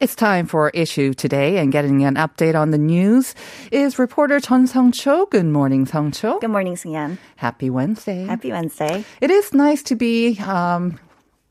It's 0.00 0.14
time 0.14 0.46
for 0.46 0.70
issue 0.74 1.12
today 1.12 1.58
and 1.58 1.72
getting 1.72 2.04
an 2.04 2.14
update 2.14 2.54
on 2.54 2.70
the 2.70 2.78
news 2.78 3.34
is 3.72 3.98
reporter 3.98 4.38
Chun 4.38 4.68
Sung 4.68 4.92
Cho. 4.92 5.26
Good 5.26 5.46
morning, 5.46 5.86
Sung 5.86 6.12
Cho. 6.12 6.38
Good 6.38 6.50
morning, 6.50 6.76
Sungyan. 6.76 7.18
Happy 7.34 7.68
Wednesday. 7.68 8.24
Happy 8.24 8.52
Wednesday. 8.52 9.04
It 9.20 9.32
is 9.32 9.52
nice 9.52 9.82
to 9.82 9.96
be 9.96 10.38
um, 10.38 11.00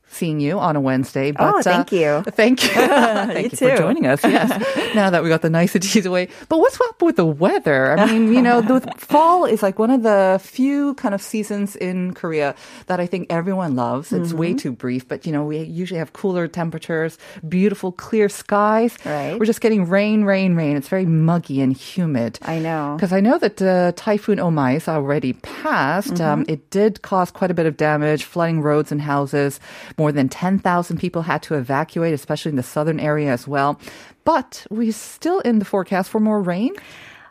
seeing 0.08 0.40
you 0.40 0.58
on 0.58 0.74
a 0.76 0.80
Wednesday. 0.80 1.30
But, 1.32 1.54
Oh, 1.54 1.62
thank 1.62 1.92
you. 1.92 2.22
Thank 2.30 2.62
you. 2.64 2.70
thank 2.72 3.52
you, 3.52 3.56
for 3.56 3.70
too. 3.70 3.76
joining 3.76 4.06
us. 4.06 4.22
Yes. 4.28 4.50
now 4.94 5.10
that 5.10 5.22
we 5.22 5.28
got 5.28 5.42
the 5.42 5.50
niceties 5.50 6.04
away. 6.06 6.28
But 6.48 6.58
what's 6.58 6.80
up 6.80 7.00
with 7.02 7.16
the 7.16 7.26
weather? 7.26 7.98
I 7.98 8.06
mean, 8.06 8.32
you 8.32 8.42
know, 8.42 8.60
the 8.60 8.80
fall 8.96 9.44
is 9.44 9.62
like 9.62 9.78
one 9.78 9.90
of 9.90 10.02
the 10.02 10.38
few 10.42 10.94
kind 10.94 11.14
of 11.14 11.22
seasons 11.22 11.76
in 11.76 12.14
Korea 12.14 12.54
that 12.86 13.00
I 13.00 13.06
think 13.06 13.26
everyone 13.30 13.76
loves. 13.76 14.12
It's 14.12 14.32
way 14.32 14.48
Mm-hmm. 14.50 14.56
too 14.58 14.72
brief, 14.72 15.06
but 15.08 15.26
you 15.26 15.32
know, 15.32 15.44
we 15.44 15.58
usually 15.60 15.98
have 15.98 16.12
cooler 16.14 16.48
temperatures, 16.48 17.18
beautiful 17.48 17.92
clear 17.92 18.28
skies. 18.28 18.96
Right. 19.04 19.38
We're 19.38 19.44
just 19.46 19.60
getting 19.60 19.86
rain, 19.88 20.24
rain, 20.24 20.54
rain. 20.56 20.76
It's 20.76 20.88
very 20.88 21.04
muggy 21.06 21.60
and 21.60 21.76
humid. 21.76 22.38
I 22.42 22.58
know. 22.58 22.94
Because 22.96 23.12
I 23.12 23.20
know 23.20 23.36
that 23.38 23.60
uh, 23.60 23.92
Typhoon 23.96 24.38
Omais 24.38 24.76
is 24.76 24.88
already 24.88 25.32
passed. 25.34 26.20
Um, 26.20 26.28
Mm-hmm. 26.44 26.52
it 26.52 26.70
did 26.70 27.02
cause 27.02 27.30
quite 27.30 27.50
a 27.50 27.54
bit 27.54 27.66
of 27.66 27.76
damage, 27.76 28.22
flooding 28.24 28.60
roads 28.62 28.92
and 28.92 29.00
houses. 29.02 29.58
More 29.98 30.12
than 30.12 30.28
10,000 30.28 30.98
people 30.98 31.22
had 31.22 31.42
to 31.42 31.54
evacuate, 31.54 32.14
especially 32.14 32.50
in 32.50 32.56
the 32.56 32.62
southern 32.62 33.00
area 33.00 33.32
as 33.32 33.48
well. 33.48 33.80
But 34.24 34.64
we're 34.70 34.92
still 34.92 35.40
in 35.40 35.58
the 35.58 35.64
forecast 35.64 36.08
for 36.08 36.20
more 36.20 36.40
rain. 36.40 36.72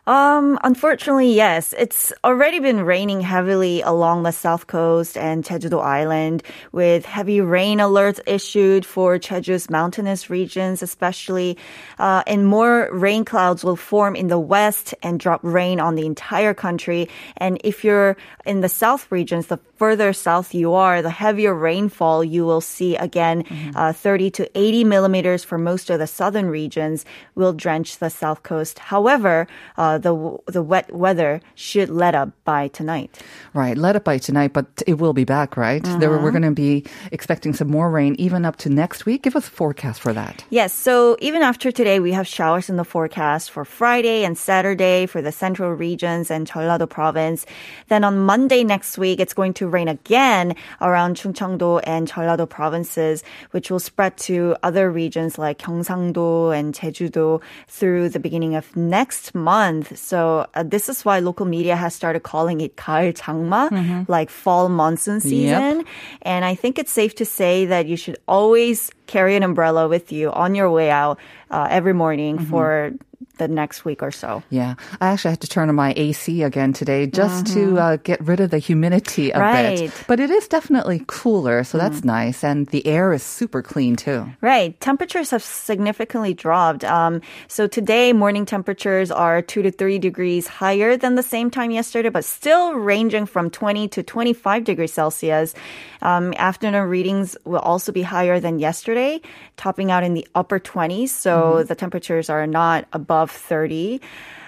Um, 0.08 0.58
unfortunately, 0.64 1.34
yes. 1.34 1.74
It's 1.76 2.14
already 2.24 2.60
been 2.60 2.80
raining 2.80 3.20
heavily 3.20 3.82
along 3.82 4.22
the 4.22 4.32
south 4.32 4.66
coast 4.66 5.18
and 5.18 5.44
Jeju-do 5.44 5.78
Island 5.78 6.42
with 6.72 7.04
heavy 7.04 7.42
rain 7.42 7.76
alerts 7.76 8.18
issued 8.26 8.86
for 8.86 9.18
Jeju's 9.18 9.68
mountainous 9.68 10.30
regions, 10.30 10.82
especially. 10.82 11.58
Uh, 11.98 12.22
and 12.26 12.46
more 12.46 12.88
rain 12.90 13.26
clouds 13.26 13.62
will 13.62 13.76
form 13.76 14.16
in 14.16 14.28
the 14.28 14.38
west 14.38 14.94
and 15.02 15.20
drop 15.20 15.40
rain 15.42 15.78
on 15.78 15.94
the 15.94 16.06
entire 16.06 16.54
country. 16.54 17.10
And 17.36 17.60
if 17.62 17.84
you're 17.84 18.16
in 18.46 18.62
the 18.62 18.70
south 18.70 19.12
regions, 19.12 19.48
the 19.48 19.60
further 19.76 20.14
south 20.14 20.54
you 20.54 20.72
are, 20.72 21.02
the 21.02 21.10
heavier 21.10 21.52
rainfall 21.52 22.24
you 22.24 22.46
will 22.46 22.62
see 22.62 22.96
again, 22.96 23.44
uh, 23.76 23.92
30 23.92 24.30
to 24.30 24.58
80 24.58 24.84
millimeters 24.84 25.44
for 25.44 25.58
most 25.58 25.90
of 25.90 25.98
the 25.98 26.06
southern 26.06 26.46
regions 26.46 27.04
will 27.34 27.52
drench 27.52 27.98
the 27.98 28.08
south 28.08 28.42
coast. 28.42 28.78
However, 28.78 29.46
uh, 29.76 29.97
the 29.98 30.38
the 30.46 30.62
wet 30.62 30.92
weather 30.94 31.40
should 31.54 31.90
let 31.90 32.14
up 32.14 32.30
by 32.44 32.68
tonight. 32.68 33.22
Right, 33.54 33.76
let 33.76 33.96
up 33.96 34.04
by 34.04 34.18
tonight, 34.18 34.52
but 34.52 34.66
it 34.86 34.98
will 34.98 35.12
be 35.12 35.24
back, 35.24 35.56
right? 35.56 35.82
There, 35.82 36.10
we're 36.10 36.18
uh-huh. 36.18 36.30
going 36.30 36.42
to 36.42 36.50
be 36.52 36.84
expecting 37.12 37.52
some 37.52 37.68
more 37.68 37.90
rain 37.90 38.14
even 38.18 38.44
up 38.44 38.56
to 38.56 38.68
next 38.68 39.06
week. 39.06 39.22
Give 39.22 39.36
us 39.36 39.48
a 39.48 39.50
forecast 39.50 40.00
for 40.00 40.12
that. 40.12 40.44
Yes, 40.50 40.72
so 40.72 41.16
even 41.20 41.42
after 41.42 41.70
today, 41.70 42.00
we 42.00 42.12
have 42.12 42.26
showers 42.26 42.68
in 42.68 42.76
the 42.76 42.84
forecast 42.84 43.50
for 43.50 43.64
Friday 43.64 44.24
and 44.24 44.36
Saturday 44.36 45.06
for 45.06 45.22
the 45.22 45.32
central 45.32 45.72
regions 45.72 46.30
and 46.30 46.46
Jeollado 46.46 46.88
province. 46.88 47.46
Then 47.88 48.04
on 48.04 48.18
Monday 48.20 48.64
next 48.64 48.98
week, 48.98 49.20
it's 49.20 49.34
going 49.34 49.54
to 49.54 49.68
rain 49.68 49.88
again 49.88 50.54
around 50.80 51.16
Chungcheongdo 51.16 51.82
and 51.84 52.10
Jeollado 52.10 52.48
provinces, 52.48 53.22
which 53.50 53.70
will 53.70 53.80
spread 53.80 54.16
to 54.18 54.56
other 54.62 54.90
regions 54.90 55.38
like 55.38 55.58
Gyeongsangdo 55.58 56.56
and 56.56 56.74
Jeju-do 56.74 57.40
through 57.66 58.08
the 58.08 58.20
beginning 58.20 58.54
of 58.54 58.74
next 58.76 59.34
month 59.34 59.87
So 59.95 60.45
uh, 60.55 60.63
this 60.63 60.89
is 60.89 61.05
why 61.05 61.19
local 61.19 61.45
media 61.45 61.75
has 61.75 61.95
started 61.95 62.21
calling 62.23 62.61
it 62.61 62.75
가을 62.75 63.13
장마, 63.13 63.69
like 64.09 64.29
fall 64.29 64.69
monsoon 64.69 65.19
season. 65.19 65.85
And 66.23 66.43
I 66.45 66.55
think 66.55 66.77
it's 66.77 66.91
safe 66.91 67.15
to 67.15 67.25
say 67.25 67.65
that 67.65 67.87
you 67.87 67.95
should 67.95 68.17
always 68.27 68.91
carry 69.07 69.35
an 69.35 69.43
umbrella 69.43 69.87
with 69.87 70.11
you 70.11 70.31
on 70.31 70.55
your 70.55 70.69
way 70.69 70.89
out 70.91 71.17
uh, 71.51 71.67
every 71.69 71.93
morning 71.93 72.37
for 72.49 72.91
the 73.38 73.48
next 73.48 73.84
week 73.84 74.02
or 74.02 74.10
so. 74.10 74.42
Yeah, 74.50 74.74
I 75.00 75.08
actually 75.08 75.30
had 75.30 75.40
to 75.40 75.48
turn 75.48 75.68
on 75.68 75.74
my 75.74 75.94
AC 75.96 76.42
again 76.42 76.72
today 76.72 77.06
just 77.06 77.46
to 77.54 77.78
uh, 77.78 77.96
get 77.96 78.20
rid 78.20 78.40
of 78.40 78.50
the 78.50 78.58
humidity 78.58 79.30
a 79.30 79.40
Right. 79.40 79.88
bit. 79.90 80.04
But 80.06 80.20
it 80.20 80.30
is 80.30 80.48
definitely 80.48 81.02
cooler, 81.06 81.64
so 81.64 81.78
that's 81.78 82.04
nice. 82.04 82.44
And 82.44 82.66
the 82.68 82.86
air 82.86 83.12
is 83.12 83.22
super 83.22 83.62
clean 83.62 83.96
too. 83.96 84.26
Right. 84.40 84.78
Temperatures 84.80 85.30
have 85.30 85.42
significantly 85.42 86.34
dropped. 86.34 86.84
Um, 86.84 87.20
so 87.48 87.66
today, 87.66 88.12
morning 88.12 88.44
temperatures 88.46 89.10
are 89.10 89.40
two 89.42 89.62
to 89.62 89.70
three 89.70 89.98
degrees 89.98 90.46
higher 90.46 90.96
than 90.96 91.14
the 91.14 91.22
same 91.22 91.50
time 91.50 91.70
yesterday, 91.70 92.08
but 92.08 92.24
still 92.24 92.74
ranging 92.74 93.26
from 93.26 93.50
20 93.50 93.88
to 93.88 94.02
25 94.02 94.64
degrees 94.64 94.92
Celsius. 94.92 95.54
Um, 96.02 96.32
afternoon 96.36 96.88
readings 96.88 97.36
will 97.44 97.58
also 97.60 97.92
be 97.92 98.02
higher 98.02 98.38
than 98.40 98.58
yesterday, 98.58 99.20
topping 99.56 99.90
out 99.90 100.04
in 100.04 100.14
the 100.14 100.26
upper 100.34 100.58
20s. 100.60 101.08
So 101.08 101.62
the 101.64 101.74
temperatures 101.74 102.30
are 102.30 102.46
not 102.46 102.86
above 102.92 103.27
30. 103.30 104.00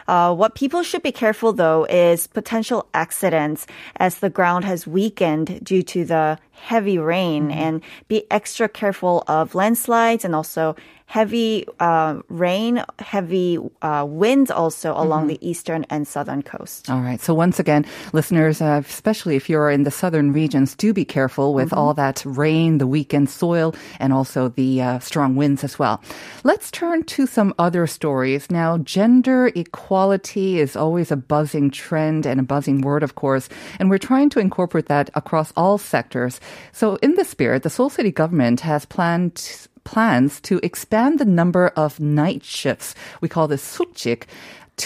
Uh, 0.08 0.34
what 0.34 0.56
people 0.56 0.82
should 0.82 1.02
be 1.02 1.12
careful 1.12 1.52
though 1.52 1.86
is 1.88 2.26
potential 2.26 2.88
accidents 2.94 3.66
as 3.96 4.18
the 4.18 4.30
ground 4.30 4.64
has 4.64 4.86
weakened 4.86 5.62
due 5.64 5.82
to 5.84 6.04
the 6.04 6.36
heavy 6.60 6.98
rain 6.98 7.50
and 7.50 7.82
be 8.09 8.25
extra 8.31 8.69
careful 8.69 9.25
of 9.26 9.54
landslides 9.54 10.25
and 10.25 10.34
also 10.34 10.76
heavy 11.10 11.66
uh, 11.81 12.22
rain, 12.28 12.84
heavy 13.00 13.59
uh, 13.82 14.06
winds 14.09 14.48
also 14.48 14.93
along 14.93 15.26
the 15.26 15.38
eastern 15.43 15.84
and 15.91 16.06
southern 16.06 16.41
coast. 16.41 16.88
All 16.88 17.00
right. 17.00 17.20
So 17.20 17.34
once 17.34 17.59
again, 17.59 17.84
listeners, 18.12 18.62
uh, 18.62 18.81
especially 18.87 19.34
if 19.34 19.50
you're 19.50 19.70
in 19.70 19.82
the 19.82 19.91
southern 19.91 20.32
regions, 20.32 20.76
do 20.76 20.93
be 20.93 21.04
careful 21.04 21.53
with 21.53 21.72
all 21.72 21.94
that 21.94 22.22
rain, 22.25 22.78
the 22.78 22.87
weakened 22.87 23.28
soil, 23.28 23.75
and 23.99 24.12
also 24.12 24.50
the 24.50 24.82
uh, 24.82 24.99
strong 25.00 25.34
winds 25.34 25.65
as 25.65 25.81
well. 25.81 26.00
Let's 26.44 26.70
turn 26.70 27.03
to 27.03 27.26
some 27.26 27.54
other 27.59 27.88
stories. 27.88 28.49
Now, 28.49 28.78
gender 28.78 29.50
equality 29.56 30.60
is 30.60 30.76
always 30.76 31.10
a 31.10 31.16
buzzing 31.16 31.72
trend 31.72 32.25
and 32.25 32.38
a 32.38 32.44
buzzing 32.44 32.82
word, 32.82 33.03
of 33.03 33.16
course, 33.16 33.49
and 33.81 33.91
we're 33.91 33.99
trying 33.99 34.31
to 34.31 34.38
incorporate 34.38 34.87
that 34.87 35.10
across 35.15 35.53
all 35.56 35.76
sectors. 35.76 36.38
So 36.72 36.97
in 36.97 37.15
this 37.15 37.28
spirit, 37.28 37.62
the 37.62 37.71
Seoul 37.71 37.91
City 37.91 38.11
government 38.11 38.61
has 38.61 38.84
planned 38.84 39.69
plans 39.84 40.41
to 40.43 40.61
expand 40.62 41.19
the 41.19 41.25
number 41.25 41.69
of 41.69 42.00
night 42.00 42.44
shifts. 42.44 42.94
We 43.21 43.28
call 43.28 43.49
this 43.49 43.65
sukjik 43.65 44.25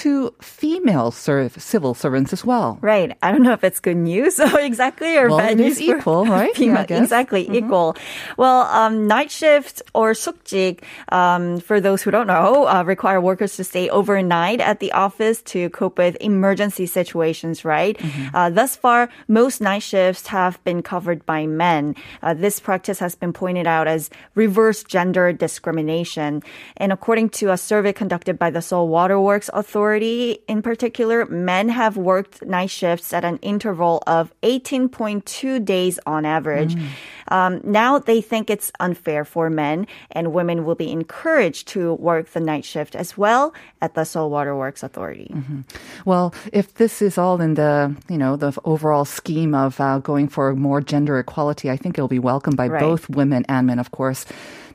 to 0.02 0.34
female 0.40 1.10
serv- 1.10 1.60
civil 1.62 1.94
servants 1.94 2.32
as 2.32 2.44
well. 2.44 2.78
Right. 2.80 3.16
I 3.22 3.30
don't 3.30 3.42
know 3.42 3.52
if 3.52 3.62
it's 3.62 3.78
good 3.80 3.96
news 3.96 4.40
or 4.40 4.58
exactly 4.58 5.16
or 5.16 5.28
Well, 5.28 5.38
bad 5.38 5.56
news. 5.58 5.80
equal, 5.80 6.26
right? 6.26 6.54
female- 6.56 6.74
Yeah, 6.82 6.86
guess. 6.86 6.96
Mm-hmm. 6.96 7.04
exactly 7.04 7.42
equal. 7.56 7.96
Well, 8.36 8.62
um, 8.74 9.06
night 9.06 9.30
shift 9.30 9.82
or 9.94 10.12
sukjik, 10.12 10.82
um, 11.12 11.60
for 11.60 11.80
those 11.80 12.02
who 12.02 12.10
don't 12.10 12.26
know, 12.26 12.66
uh, 12.66 12.82
require 12.82 13.20
workers 13.20 13.54
to 13.56 13.64
stay 13.64 13.88
overnight 13.88 14.60
at 14.60 14.80
the 14.80 14.90
office 14.92 15.42
to 15.54 15.70
cope 15.70 15.98
with 15.98 16.16
emergency 16.20 16.86
situations. 16.86 17.64
Right. 17.64 17.96
Mm-hmm. 17.98 18.34
Uh, 18.34 18.50
thus 18.50 18.74
far, 18.74 19.08
most 19.28 19.60
night 19.60 19.82
shifts 19.86 20.26
have 20.28 20.58
been 20.64 20.82
covered 20.82 21.24
by 21.26 21.46
men. 21.46 21.94
Uh, 22.22 22.34
this 22.34 22.58
practice 22.58 22.98
has 22.98 23.14
been 23.14 23.32
pointed 23.32 23.66
out 23.68 23.86
as 23.86 24.10
reverse 24.34 24.82
gender 24.82 25.32
discrimination. 25.32 26.42
And 26.76 26.90
according 26.92 27.30
to 27.38 27.52
a 27.52 27.56
survey 27.56 27.92
conducted 27.92 28.38
by 28.38 28.50
the 28.50 28.60
Seoul 28.60 28.88
Waterworks 28.88 29.50
Authority, 29.52 29.83
in 29.92 30.62
particular, 30.62 31.26
men 31.26 31.68
have 31.68 31.96
worked 31.96 32.44
night 32.44 32.70
shifts 32.70 33.12
at 33.12 33.24
an 33.24 33.38
interval 33.38 34.02
of 34.06 34.32
18.2 34.42 35.64
days 35.64 35.98
on 36.06 36.24
average. 36.24 36.76
Um, 37.28 37.60
now 37.64 37.98
they 37.98 38.20
think 38.20 38.50
it's 38.50 38.70
unfair 38.80 39.24
for 39.24 39.48
men, 39.50 39.86
and 40.10 40.32
women 40.32 40.64
will 40.64 40.74
be 40.74 40.90
encouraged 40.90 41.68
to 41.68 41.94
work 41.94 42.30
the 42.30 42.40
night 42.40 42.64
shift 42.64 42.94
as 42.94 43.16
well 43.16 43.52
at 43.80 43.94
the 43.94 44.04
Seoul 44.04 44.30
Waterworks 44.30 44.82
Authority. 44.82 45.34
Well, 46.04 46.34
if 46.52 46.74
this 46.74 47.00
is 47.00 47.16
all 47.18 47.40
in 47.40 47.54
the 47.54 47.94
you 48.08 48.18
know 48.18 48.36
the 48.36 48.52
overall 48.64 49.04
scheme 49.04 49.54
of 49.54 49.80
uh, 49.80 49.98
going 49.98 50.28
for 50.28 50.54
more 50.54 50.80
gender 50.80 51.18
equality, 51.18 51.70
I 51.70 51.76
think 51.76 51.96
it'll 51.98 52.08
be 52.08 52.18
welcomed 52.18 52.56
by 52.56 52.68
Right. 52.68 52.80
both 52.80 53.08
women 53.10 53.44
and 53.48 53.66
men, 53.66 53.78
of 53.78 53.90
course. 53.90 54.24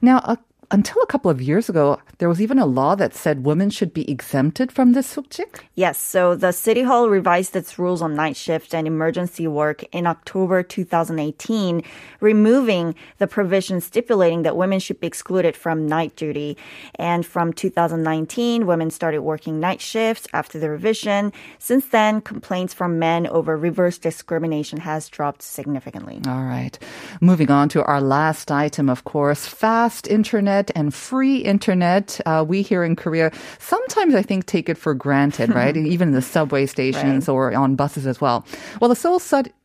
Now, 0.01 0.17
a 0.23 0.37
until 0.71 1.01
a 1.01 1.07
couple 1.07 1.31
of 1.31 1.41
years 1.41 1.67
ago, 1.69 1.99
there 2.19 2.29
was 2.29 2.41
even 2.41 2.59
a 2.59 2.65
law 2.65 2.95
that 2.95 3.15
said 3.15 3.45
women 3.45 3.69
should 3.69 3.93
be 3.93 4.09
exempted 4.09 4.71
from 4.71 4.93
this 4.93 5.15
sukjik. 5.15 5.61
Yes, 5.73 5.97
so 5.97 6.35
the 6.35 6.51
City 6.51 6.83
Hall 6.83 7.09
revised 7.09 7.55
its 7.55 7.79
rules 7.79 8.01
on 8.01 8.15
night 8.15 8.35
shift 8.35 8.75
and 8.75 8.85
emergency 8.85 9.47
work 9.47 9.83
in 9.91 10.05
October 10.05 10.61
2018, 10.61 11.81
removing 12.19 12.93
the 13.17 13.27
provision 13.27 13.81
stipulating 13.81 14.43
that 14.43 14.57
women 14.57 14.79
should 14.79 14.99
be 14.99 15.07
excluded 15.07 15.55
from 15.55 15.87
night 15.87 16.15
duty. 16.15 16.57
And 16.95 17.25
from 17.25 17.51
2019, 17.53 18.67
women 18.67 18.91
started 18.91 19.21
working 19.21 19.59
night 19.59 19.81
shifts 19.81 20.27
after 20.33 20.59
the 20.59 20.69
revision. 20.69 21.33
Since 21.57 21.87
then, 21.87 22.21
complaints 22.21 22.73
from 22.73 22.99
men 22.99 23.25
over 23.27 23.57
reverse 23.57 23.97
discrimination 23.97 24.81
has 24.81 25.09
dropped 25.09 25.41
significantly. 25.41 26.21
All 26.27 26.43
right. 26.43 26.77
Moving 27.21 27.49
on 27.49 27.69
to 27.69 27.83
our 27.83 28.01
last 28.01 28.51
item, 28.51 28.89
of 28.89 29.03
course, 29.03 29.47
fast 29.47 30.07
internet 30.07 30.58
and 30.75 30.93
free 30.93 31.37
internet. 31.37 32.19
Uh, 32.25 32.43
we 32.47 32.61
here 32.61 32.83
in 32.83 32.95
Korea 32.95 33.31
sometimes 33.59 34.15
I 34.15 34.21
think 34.21 34.45
take 34.45 34.67
it 34.69 34.77
for 34.77 34.93
granted, 34.93 35.53
right? 35.53 35.75
Even 35.95 36.09
in 36.09 36.13
the 36.13 36.21
subway 36.21 36.65
stations 36.65 37.27
Right. 37.27 37.33
or 37.33 37.53
on 37.55 37.75
buses 37.75 38.05
as 38.07 38.19
well. 38.19 38.45
Well, 38.81 38.89
the 38.89 38.95
Seoul 38.95 39.19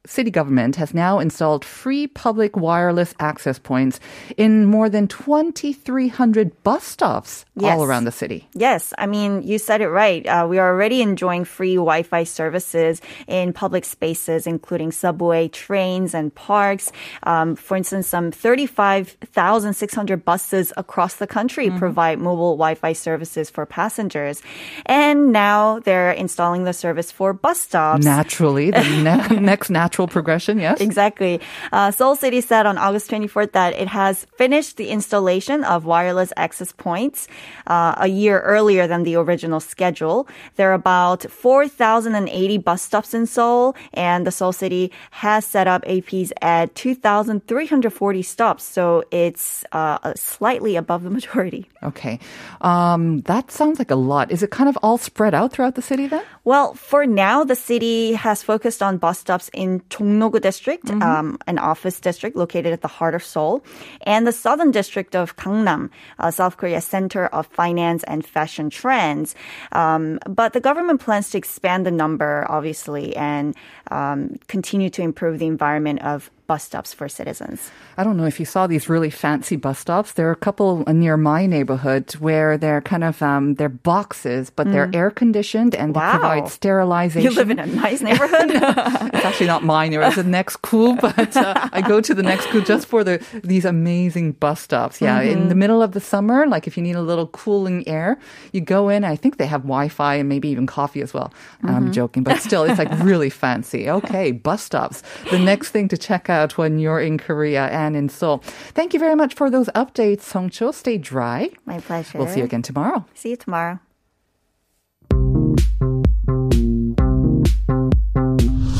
city 0.07 0.31
government 0.31 0.77
has 0.77 0.93
now 0.93 1.19
installed 1.19 1.65
free 1.65 2.07
public 2.07 2.57
wireless 2.57 3.15
access 3.21 3.59
points 3.59 4.01
in 4.37 4.65
more 4.67 4.89
than 4.91 5.09
2,300 5.09 6.63
bus 6.63 6.85
stops 6.85 7.45
Yes. 7.57 7.73
all 7.79 7.85
around 7.85 8.05
the 8.05 8.13
city. 8.13 8.49
Yes, 8.55 8.93
I 8.99 9.07
mean, 9.07 9.43
you 9.43 9.59
said 9.59 9.81
it 9.81 9.89
right. 9.89 10.27
Uh, 10.27 10.47
we 10.51 10.59
are 10.59 10.69
already 10.75 11.01
enjoying 11.03 11.45
free 11.45 11.77
Wi 11.77 12.03
Fi 12.03 12.25
services 12.25 13.01
in 13.29 13.53
public 13.53 13.85
spaces, 13.85 14.47
including 14.47 14.91
subway, 14.93 15.47
trains, 15.49 16.15
and 16.15 16.35
parks. 16.35 16.91
Um, 17.23 17.55
for 17.57 17.77
instance, 17.77 18.09
some 18.09 18.33
35,600 18.33 20.25
buses 20.25 20.73
across 20.77 21.15
the 21.17 21.27
country 21.27 21.71
provide 21.71 22.19
mobile 22.19 22.57
Wi 22.57 22.75
Fi 22.75 22.93
services 22.93 23.51
for 23.51 23.65
passengers. 23.67 24.43
And 24.87 25.31
now 25.33 25.79
they're 25.81 26.11
installing 26.13 26.65
the 26.65 26.73
service 26.73 27.13
for 27.13 27.33
bus 27.33 27.61
stops. 27.61 28.05
Naturally, 28.05 28.71
the 28.73 28.83
ne- 29.03 29.41
next 29.41 29.71
natural 29.71 29.94
progression, 29.95 30.59
yes? 30.59 30.81
Exactly. 30.81 31.41
Uh, 31.73 31.91
Seoul 31.91 32.17
City 32.17 32.41
said 32.41 32.67
on 32.67 32.77
August 32.77 33.11
24th 33.11 33.53
that 33.53 33.73
it 33.75 33.89
has 33.89 34.27
finished 34.37 34.77
the 34.77 34.89
installation 34.89 35.63
of 35.65 35.85
wireless 35.85 36.33
access 36.37 36.73
points 36.73 37.29
uh, 37.67 37.95
a 37.99 38.09
year 38.09 38.41
earlier 38.41 38.87
than 38.87 39.05
the 39.05 39.15
original 39.17 39.61
schedule. 39.61 40.27
There 40.57 40.71
are 40.71 40.75
about 40.75 41.23
4,080 41.31 42.59
bus 42.59 42.83
stops 42.83 43.15
in 43.15 43.27
Seoul, 43.27 43.75
and 43.93 44.27
the 44.27 44.31
Seoul 44.31 44.53
City 44.53 44.91
has 45.11 45.45
set 45.45 45.67
up 45.67 45.85
APs 45.85 46.33
at 46.43 46.75
2,340 46.75 48.23
stops, 48.23 48.65
so 48.65 49.05
it's 49.11 49.65
uh, 49.73 50.13
slightly 50.15 50.77
above 50.77 51.05
the 51.05 51.11
majority. 51.19 51.69
Okay. 51.83 52.19
Um, 52.61 53.21
that 53.23 53.51
sounds 53.51 53.79
like 53.79 53.91
a 53.91 53.97
lot. 53.97 54.31
Is 54.31 54.43
it 54.43 54.51
kind 54.51 54.69
of 54.69 54.77
all 54.83 54.99
spread 54.99 55.35
out 55.35 55.53
throughout 55.53 55.77
the 55.77 55.83
city 55.83 56.07
then? 56.07 56.25
Well, 56.45 56.75
for 56.75 57.07
now, 57.07 57.43
the 57.43 57.57
city 57.57 58.13
has 58.13 58.43
focused 58.43 58.83
on 58.83 58.99
bus 58.99 59.19
stops 59.19 59.49
in 59.55 59.81
Jongno-gu 59.89 60.41
district, 60.41 60.91
um, 60.91 61.39
an 61.47 61.59
office 61.59 62.01
district 62.01 62.37
located 62.37 62.73
at 62.75 62.83
the 62.83 62.89
heart 62.89 63.15
of 63.15 63.25
Seoul, 63.25 63.65
and 64.03 64.27
the 64.27 64.33
southern 64.33 64.71
district 64.71 65.17
of 65.17 65.37
Gangnam, 65.37 65.89
uh, 66.19 66.31
South 66.31 66.59
Korea's 66.59 66.85
center 66.85 67.27
of 67.29 67.47
finance 67.47 68.05
and 68.05 68.27
fashion 68.27 68.69
trends. 68.69 69.35
Um, 69.73 70.19
but 70.29 70.53
the 70.53 70.61
government 70.61 71.01
plans 71.01 71.31
to 71.31 71.39
expand 71.39 71.87
the 71.87 71.91
number, 71.91 72.45
obviously, 72.51 73.17
and 73.17 73.57
um, 73.91 74.37
continue 74.47 74.91
to 74.91 75.01
improve 75.01 75.39
the 75.39 75.47
environment 75.47 76.03
of 76.03 76.31
bus 76.47 76.63
stops 76.65 76.93
for 76.93 77.09
citizens. 77.09 77.71
I 77.97 78.05
don't 78.05 78.17
know 78.17 78.27
if 78.27 78.39
you 78.39 78.45
saw 78.47 78.67
these 78.67 78.89
really 78.89 79.11
fancy 79.11 79.57
bus 79.57 79.79
stops. 79.79 80.13
There 80.13 80.29
are 80.29 80.33
a 80.33 80.37
couple 80.37 80.85
near 80.93 81.17
my 81.17 81.47
neighborhood 81.47 82.13
where 82.17 82.59
they're 82.59 82.83
kind 82.83 83.03
of 83.05 83.23
um, 83.23 83.55
they're 83.55 83.69
boxes, 83.69 84.51
but 84.51 84.71
they're 84.71 84.91
air 84.93 85.11
conditioned 85.11 85.75
and 85.75 85.95
Wow. 85.95 86.13
they 86.13 86.19
provide 86.19 86.49
sterilization. 86.49 87.31
You 87.31 87.37
live 87.37 87.51
in 87.51 87.59
a 87.59 87.67
nice 87.67 88.03
neighborhood. 88.03 88.51
it's 89.15 89.25
actually 89.25 89.47
not 89.47 89.65
mine. 89.65 89.93
It 89.93 89.99
was 89.99 90.17
the 90.17 90.25
next 90.25 90.57
cool, 90.63 90.97
but 91.01 91.37
uh, 91.37 91.69
I 91.73 91.81
go 91.81 92.01
to 92.01 92.13
the 92.15 92.23
next 92.23 92.47
cool 92.49 92.61
just 92.61 92.87
for 92.87 93.05
the 93.05 93.25
these 93.43 93.65
amazing 93.65 94.33
bus 94.33 94.61
stops. 94.61 95.01
Yeah, 95.01 95.21
in 95.23 95.49
the 95.49 95.55
middle 95.55 95.83
of 95.83 95.93
the 95.93 96.01
summer, 96.01 96.47
like 96.47 96.67
if 96.67 96.77
you 96.77 96.83
need 96.83 96.97
a 96.97 97.03
little 97.03 97.29
cooling 97.29 97.87
air, 97.89 98.19
you 98.53 98.61
go 98.61 98.89
in. 98.91 99.05
I 99.05 99.17
think 99.17 99.37
they 99.39 99.47
have 99.47 99.63
Wi-Fi 99.63 100.17
and 100.17 100.29
maybe 100.29 100.49
even 100.49 100.67
coffee 100.67 101.01
as 101.03 101.15
well. 101.15 101.33
I'm 101.63 101.93
joking, 101.93 102.23
but 102.23 102.41
still, 102.43 102.65
it's 102.65 102.79
like 102.79 102.91
really 103.03 103.31
fancy. 103.31 103.89
Okay, 104.05 104.33
bus 104.33 104.63
stops. 104.63 105.03
The 105.31 105.39
next 105.39 105.71
thing 105.71 105.87
to 105.89 105.97
check 105.97 106.29
out 106.29 106.34
when 106.57 106.79
you're 106.79 107.01
in 107.01 107.19
Korea 107.19 107.67
and 107.67 107.97
in 107.97 108.09
Seoul. 108.09 108.39
Thank 108.75 108.95
you 108.95 109.01
very 109.01 109.15
much 109.15 109.35
for 109.35 109.51
those 109.51 109.69
updates, 109.69 110.23
Songcho. 110.23 110.73
Stay 110.73 110.99
dry. 110.99 111.51
My 111.65 111.81
pleasure. 111.81 112.19
We'll 112.19 112.29
see 112.29 112.41
you 112.41 112.45
again 112.45 112.63
tomorrow. 112.63 113.05
See 113.15 113.31
you 113.31 113.37
tomorrow. 113.37 113.81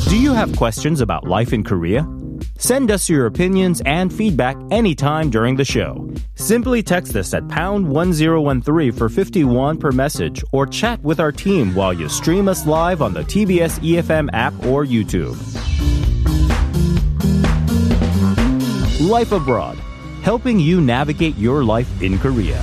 Do 0.09 0.17
you 0.21 0.33
have 0.33 0.55
questions 0.55 1.01
about 1.01 1.27
life 1.27 1.53
in 1.53 1.63
Korea? 1.63 2.07
Send 2.57 2.89
us 2.89 3.09
your 3.09 3.25
opinions 3.25 3.81
and 3.85 4.13
feedback 4.13 4.55
anytime 4.71 5.29
during 5.29 5.55
the 5.55 5.65
show. 5.65 6.09
Simply 6.35 6.81
text 6.81 7.15
us 7.15 7.33
at 7.33 7.47
pound 7.49 7.87
1013 7.87 8.91
for 8.91 9.09
51 9.09 9.77
per 9.77 9.91
message 9.91 10.43
or 10.51 10.65
chat 10.65 11.01
with 11.01 11.19
our 11.19 11.31
team 11.31 11.73
while 11.75 11.93
you 11.93 12.07
stream 12.07 12.47
us 12.47 12.65
live 12.65 13.01
on 13.01 13.13
the 13.13 13.23
TBS 13.23 13.79
EFM 13.79 14.29
app 14.33 14.53
or 14.65 14.85
YouTube. 14.85 15.35
Life 19.05 19.33
Abroad, 19.33 19.77
helping 20.23 20.59
you 20.59 20.81
navigate 20.81 21.37
your 21.37 21.63
life 21.63 22.01
in 22.01 22.17
Korea. 22.17 22.59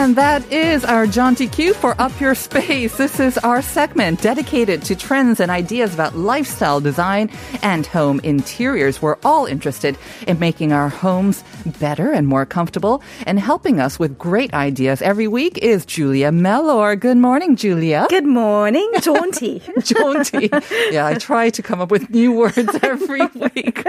And 0.00 0.16
that 0.16 0.50
is 0.50 0.82
our 0.82 1.06
jaunty 1.06 1.46
cue 1.46 1.74
for 1.74 1.94
Up 2.00 2.18
Your 2.22 2.34
Space. 2.34 2.96
This 2.96 3.20
is 3.20 3.36
our 3.36 3.60
segment 3.60 4.22
dedicated 4.22 4.80
to 4.84 4.96
trends 4.96 5.40
and 5.40 5.50
ideas 5.50 5.92
about 5.92 6.16
lifestyle 6.16 6.80
design 6.80 7.30
and 7.60 7.84
home 7.84 8.18
interiors. 8.24 9.02
We're 9.02 9.18
all 9.26 9.44
interested 9.44 9.98
in 10.26 10.38
making 10.38 10.72
our 10.72 10.88
homes 10.88 11.44
better 11.78 12.10
and 12.10 12.26
more 12.26 12.46
comfortable. 12.46 13.02
And 13.26 13.38
helping 13.38 13.78
us 13.78 13.98
with 13.98 14.16
great 14.16 14.54
ideas 14.54 15.02
every 15.02 15.28
week 15.28 15.58
is 15.58 15.84
Julia 15.84 16.32
Mellor. 16.32 16.96
Good 16.96 17.18
morning, 17.18 17.54
Julia. 17.54 18.06
Good 18.08 18.24
morning, 18.24 18.90
jaunty. 19.02 19.60
Jaunty. 19.82 20.48
yeah, 20.90 21.04
I 21.08 21.14
try 21.18 21.50
to 21.50 21.60
come 21.60 21.82
up 21.82 21.90
with 21.90 22.08
new 22.08 22.32
words 22.32 22.74
every 22.82 23.26
week. 23.34 23.82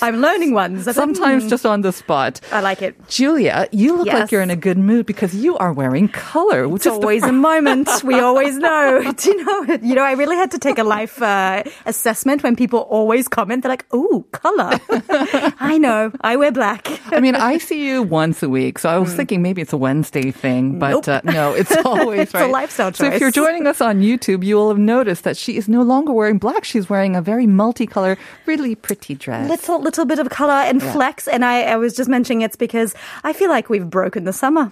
I'm 0.00 0.22
learning 0.22 0.54
ones. 0.54 0.90
Sometimes 0.94 1.50
just 1.50 1.66
on 1.66 1.82
the 1.82 1.92
spot. 1.92 2.40
I 2.52 2.62
like 2.62 2.80
it. 2.80 2.96
Julia, 3.10 3.68
you 3.70 3.98
look 3.98 4.06
like 4.06 4.32
you're 4.32 4.40
in 4.40 4.48
a 4.48 4.56
good 4.56 4.78
mood 4.78 5.04
because 5.04 5.34
you 5.34 5.57
are 5.58 5.72
wearing 5.72 6.08
color, 6.08 6.68
which 6.68 6.86
It's 6.86 6.94
always 6.94 7.22
a 7.22 7.32
moment. 7.48 7.88
We 8.04 8.18
always 8.20 8.56
know. 8.56 9.12
Do 9.16 9.30
you 9.30 9.44
know? 9.44 9.78
You 9.82 9.94
know, 9.94 10.02
I 10.02 10.12
really 10.12 10.36
had 10.36 10.50
to 10.52 10.58
take 10.58 10.78
a 10.78 10.84
life 10.84 11.20
uh, 11.20 11.62
assessment 11.86 12.42
when 12.42 12.56
people 12.56 12.80
always 12.80 13.28
comment. 13.28 13.62
They're 13.62 13.70
like, 13.70 13.86
"Oh, 13.92 14.24
color." 14.32 14.78
I 15.60 15.78
know. 15.78 16.12
I 16.20 16.36
wear 16.36 16.52
black. 16.52 16.86
I 17.12 17.20
mean, 17.20 17.34
I 17.34 17.58
see 17.58 17.86
you 17.86 18.02
once 18.02 18.42
a 18.42 18.48
week, 18.48 18.78
so 18.78 18.88
I 18.88 18.98
was 18.98 19.14
thinking 19.14 19.42
maybe 19.42 19.62
it's 19.62 19.72
a 19.72 19.76
Wednesday 19.76 20.30
thing, 20.30 20.78
but. 20.78 20.90
Nope. 20.90 21.08
uh, 21.08 21.20
no, 21.24 21.52
it's 21.54 21.76
always 21.84 22.20
It's 22.20 22.34
a 22.34 22.46
lifestyle 22.46 22.68
lifestyle 22.68 22.92
So 22.92 23.12
if 23.12 23.20
you're 23.20 23.30
joining 23.30 23.66
us 23.66 23.80
on 23.80 24.00
YouTube, 24.00 24.44
you 24.44 24.56
will 24.56 24.68
have 24.68 24.78
noticed 24.78 25.24
that 25.24 25.36
she 25.36 25.56
is 25.56 25.68
no 25.68 25.82
longer 25.82 26.12
wearing 26.12 26.38
black. 26.38 26.64
She's 26.64 26.88
wearing 26.88 27.16
a 27.16 27.22
very 27.22 27.46
multicolor, 27.46 28.16
really 28.46 28.74
pretty 28.74 29.14
dress. 29.14 29.48
Little 29.48 29.80
little 29.80 30.04
bit 30.04 30.18
of 30.18 30.30
color 30.30 30.52
and 30.52 30.82
flex, 30.82 31.28
and 31.28 31.44
I, 31.44 31.62
I 31.62 31.76
was 31.76 31.94
just 31.94 32.08
mentioning 32.08 32.42
it's 32.42 32.56
because 32.56 32.94
I 33.24 33.32
feel 33.32 33.48
like 33.48 33.68
we've 33.70 33.88
broken 33.88 34.24
the 34.24 34.32
summer, 34.32 34.70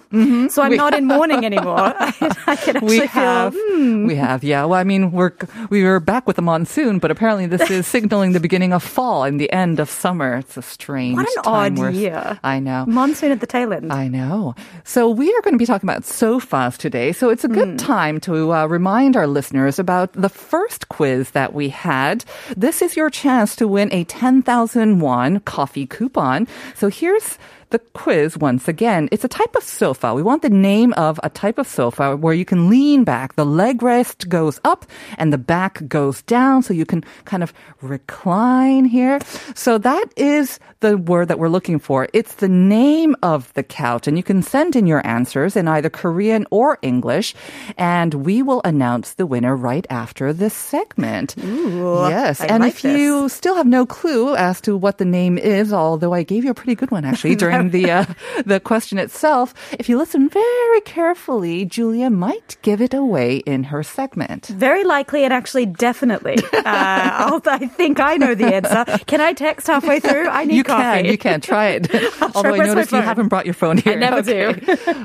so 0.49 0.61
I'm 0.61 0.76
not 0.77 0.93
in 0.93 1.05
mourning 1.05 1.45
anymore. 1.51 1.93
I, 1.99 2.11
can 2.11 2.77
actually 2.77 2.99
we 2.99 3.05
have, 3.07 3.53
feel. 3.53 3.77
hmm. 3.77 4.07
we 4.07 4.15
have, 4.15 4.43
yeah. 4.43 4.63
Well, 4.65 4.79
I 4.79 4.83
mean, 4.83 5.11
we're 5.11 5.31
we 5.69 5.83
were 5.83 5.99
back 5.99 6.27
with 6.27 6.35
the 6.35 6.41
monsoon, 6.41 6.99
but 6.99 7.11
apparently 7.11 7.45
this 7.47 7.69
is 7.69 7.87
signaling 7.95 8.31
the 8.31 8.39
beginning 8.39 8.73
of 8.73 8.83
fall 8.83 9.23
and 9.23 9.39
the 9.39 9.51
end 9.51 9.79
of 9.79 9.89
summer. 9.89 10.37
It's 10.37 10.57
a 10.57 10.61
strange, 10.61 11.15
What 11.15 11.27
an 11.37 11.43
time 11.43 11.79
odd 11.79 11.93
year. 11.93 12.39
I 12.43 12.59
know. 12.59 12.85
Monsoon 12.87 13.31
at 13.31 13.39
the 13.39 13.47
tail 13.47 13.73
end. 13.73 13.91
I 13.91 14.07
know. 14.07 14.55
So 14.83 15.09
we 15.09 15.33
are 15.33 15.41
going 15.41 15.53
to 15.53 15.59
be 15.59 15.65
talking 15.65 15.89
about 15.89 16.05
sofas 16.05 16.77
today. 16.77 17.11
So 17.11 17.29
it's 17.29 17.43
a 17.43 17.47
good 17.47 17.79
time 17.79 18.19
to 18.21 18.53
uh, 18.53 18.65
remind 18.67 19.15
our 19.15 19.27
listeners 19.27 19.79
about 19.79 20.13
the 20.13 20.29
first 20.29 20.89
quiz 20.89 21.31
that 21.31 21.53
we 21.53 21.69
had. 21.69 22.23
This 22.55 22.81
is 22.81 22.95
your 22.95 23.09
chance 23.09 23.55
to 23.57 23.67
win 23.67 23.91
a 23.91 24.03
10,000 24.05 24.99
won 24.99 25.39
coffee 25.41 25.85
coupon. 25.87 26.47
So 26.75 26.89
here's 26.89 27.37
the 27.69 27.79
quiz 27.79 28.37
once 28.37 28.67
again. 28.67 29.09
It's 29.11 29.25
a 29.25 29.27
type 29.27 29.55
of 29.55 29.63
sofa. 29.63 30.13
We 30.13 30.23
want 30.23 30.41
the 30.41 30.49
name 30.49 30.93
of 30.93 31.19
a 31.23 31.29
type 31.29 31.57
of 31.57 31.67
sofa 31.67 32.15
where 32.15 32.33
you 32.33 32.45
can 32.45 32.69
lean 32.69 33.03
back. 33.03 33.35
The 33.35 33.45
leg 33.45 33.83
rest 33.83 34.29
goes 34.29 34.59
up 34.63 34.85
and 35.17 35.33
the 35.33 35.37
back 35.37 35.85
goes 35.87 36.21
down 36.23 36.63
so 36.63 36.73
you 36.73 36.85
can 36.85 37.03
kind 37.25 37.43
of 37.43 37.53
recline 37.81 38.85
here. 38.85 39.19
So 39.55 39.77
that 39.79 40.05
is 40.15 40.59
the 40.79 40.97
word 40.97 41.27
that 41.27 41.39
we're 41.39 41.49
looking 41.49 41.79
for. 41.79 42.07
It's 42.13 42.35
the 42.35 42.47
name 42.47 43.15
of 43.21 43.53
the 43.53 43.63
couch 43.63 44.07
and 44.07 44.15
you 44.15 44.23
can 44.23 44.41
send 44.41 44.75
in 44.75 44.87
your 44.87 45.05
answers 45.05 45.55
in 45.55 45.67
either 45.67 45.89
Korean 45.89 46.45
or 46.51 46.77
English 46.81 47.35
and 47.77 48.13
we 48.13 48.41
will 48.41 48.61
announce 48.63 49.13
the 49.13 49.25
winner 49.25 49.55
right 49.55 49.85
after 49.89 50.31
this 50.31 50.53
segment. 50.53 51.35
Ooh, 51.43 52.07
yes. 52.07 52.39
I 52.39 52.45
and 52.45 52.63
like 52.63 52.75
if 52.75 52.83
you 52.83 53.27
still 53.27 53.55
have 53.55 53.67
no 53.67 53.85
clue 53.85 54.35
as 54.35 54.61
to 54.61 54.77
what 54.77 54.99
the 54.99 55.05
name 55.05 55.37
is, 55.37 55.73
although 55.73 56.13
I 56.13 56.23
gave 56.23 56.45
you 56.45 56.51
a 56.51 56.55
pretty 56.55 56.75
good 56.75 56.91
one 56.91 57.03
actually 57.03 57.35
during 57.35 57.56
the 57.65 57.91
uh, 57.91 58.05
the 58.45 58.59
question 58.59 58.97
itself, 58.97 59.53
if 59.79 59.89
you 59.89 59.97
listen 59.97 60.29
very 60.29 60.81
carefully, 60.81 61.65
Julia 61.65 62.09
might 62.09 62.57
give 62.61 62.81
it 62.81 62.93
away 62.93 63.37
in 63.37 63.65
her 63.65 63.83
segment. 63.83 64.47
Very 64.47 64.83
likely 64.83 65.23
and 65.23 65.33
actually 65.33 65.65
definitely. 65.65 66.37
Uh, 66.67 67.09
I'll, 67.13 67.39
think 67.69 67.99
I 67.99 68.17
know 68.17 68.35
the 68.35 68.53
answer. 68.53 68.83
Can 69.05 69.21
I 69.21 69.31
text 69.31 69.67
halfway 69.67 69.99
through? 69.99 70.27
I 70.27 70.43
need 70.43 70.49
to. 70.49 70.55
You 70.55 70.63
coffee. 70.63 70.83
can, 70.83 71.05
you 71.05 71.17
can 71.17 71.39
try 71.39 71.67
it. 71.67 71.89
Although 72.35 72.55
I 72.55 72.57
noticed 72.57 72.91
you 72.91 72.97
haven't 72.99 73.29
brought 73.29 73.45
your 73.45 73.53
phone 73.53 73.77
here. 73.77 73.93
I 73.93 73.95
never 73.95 74.21
do. 74.21 74.53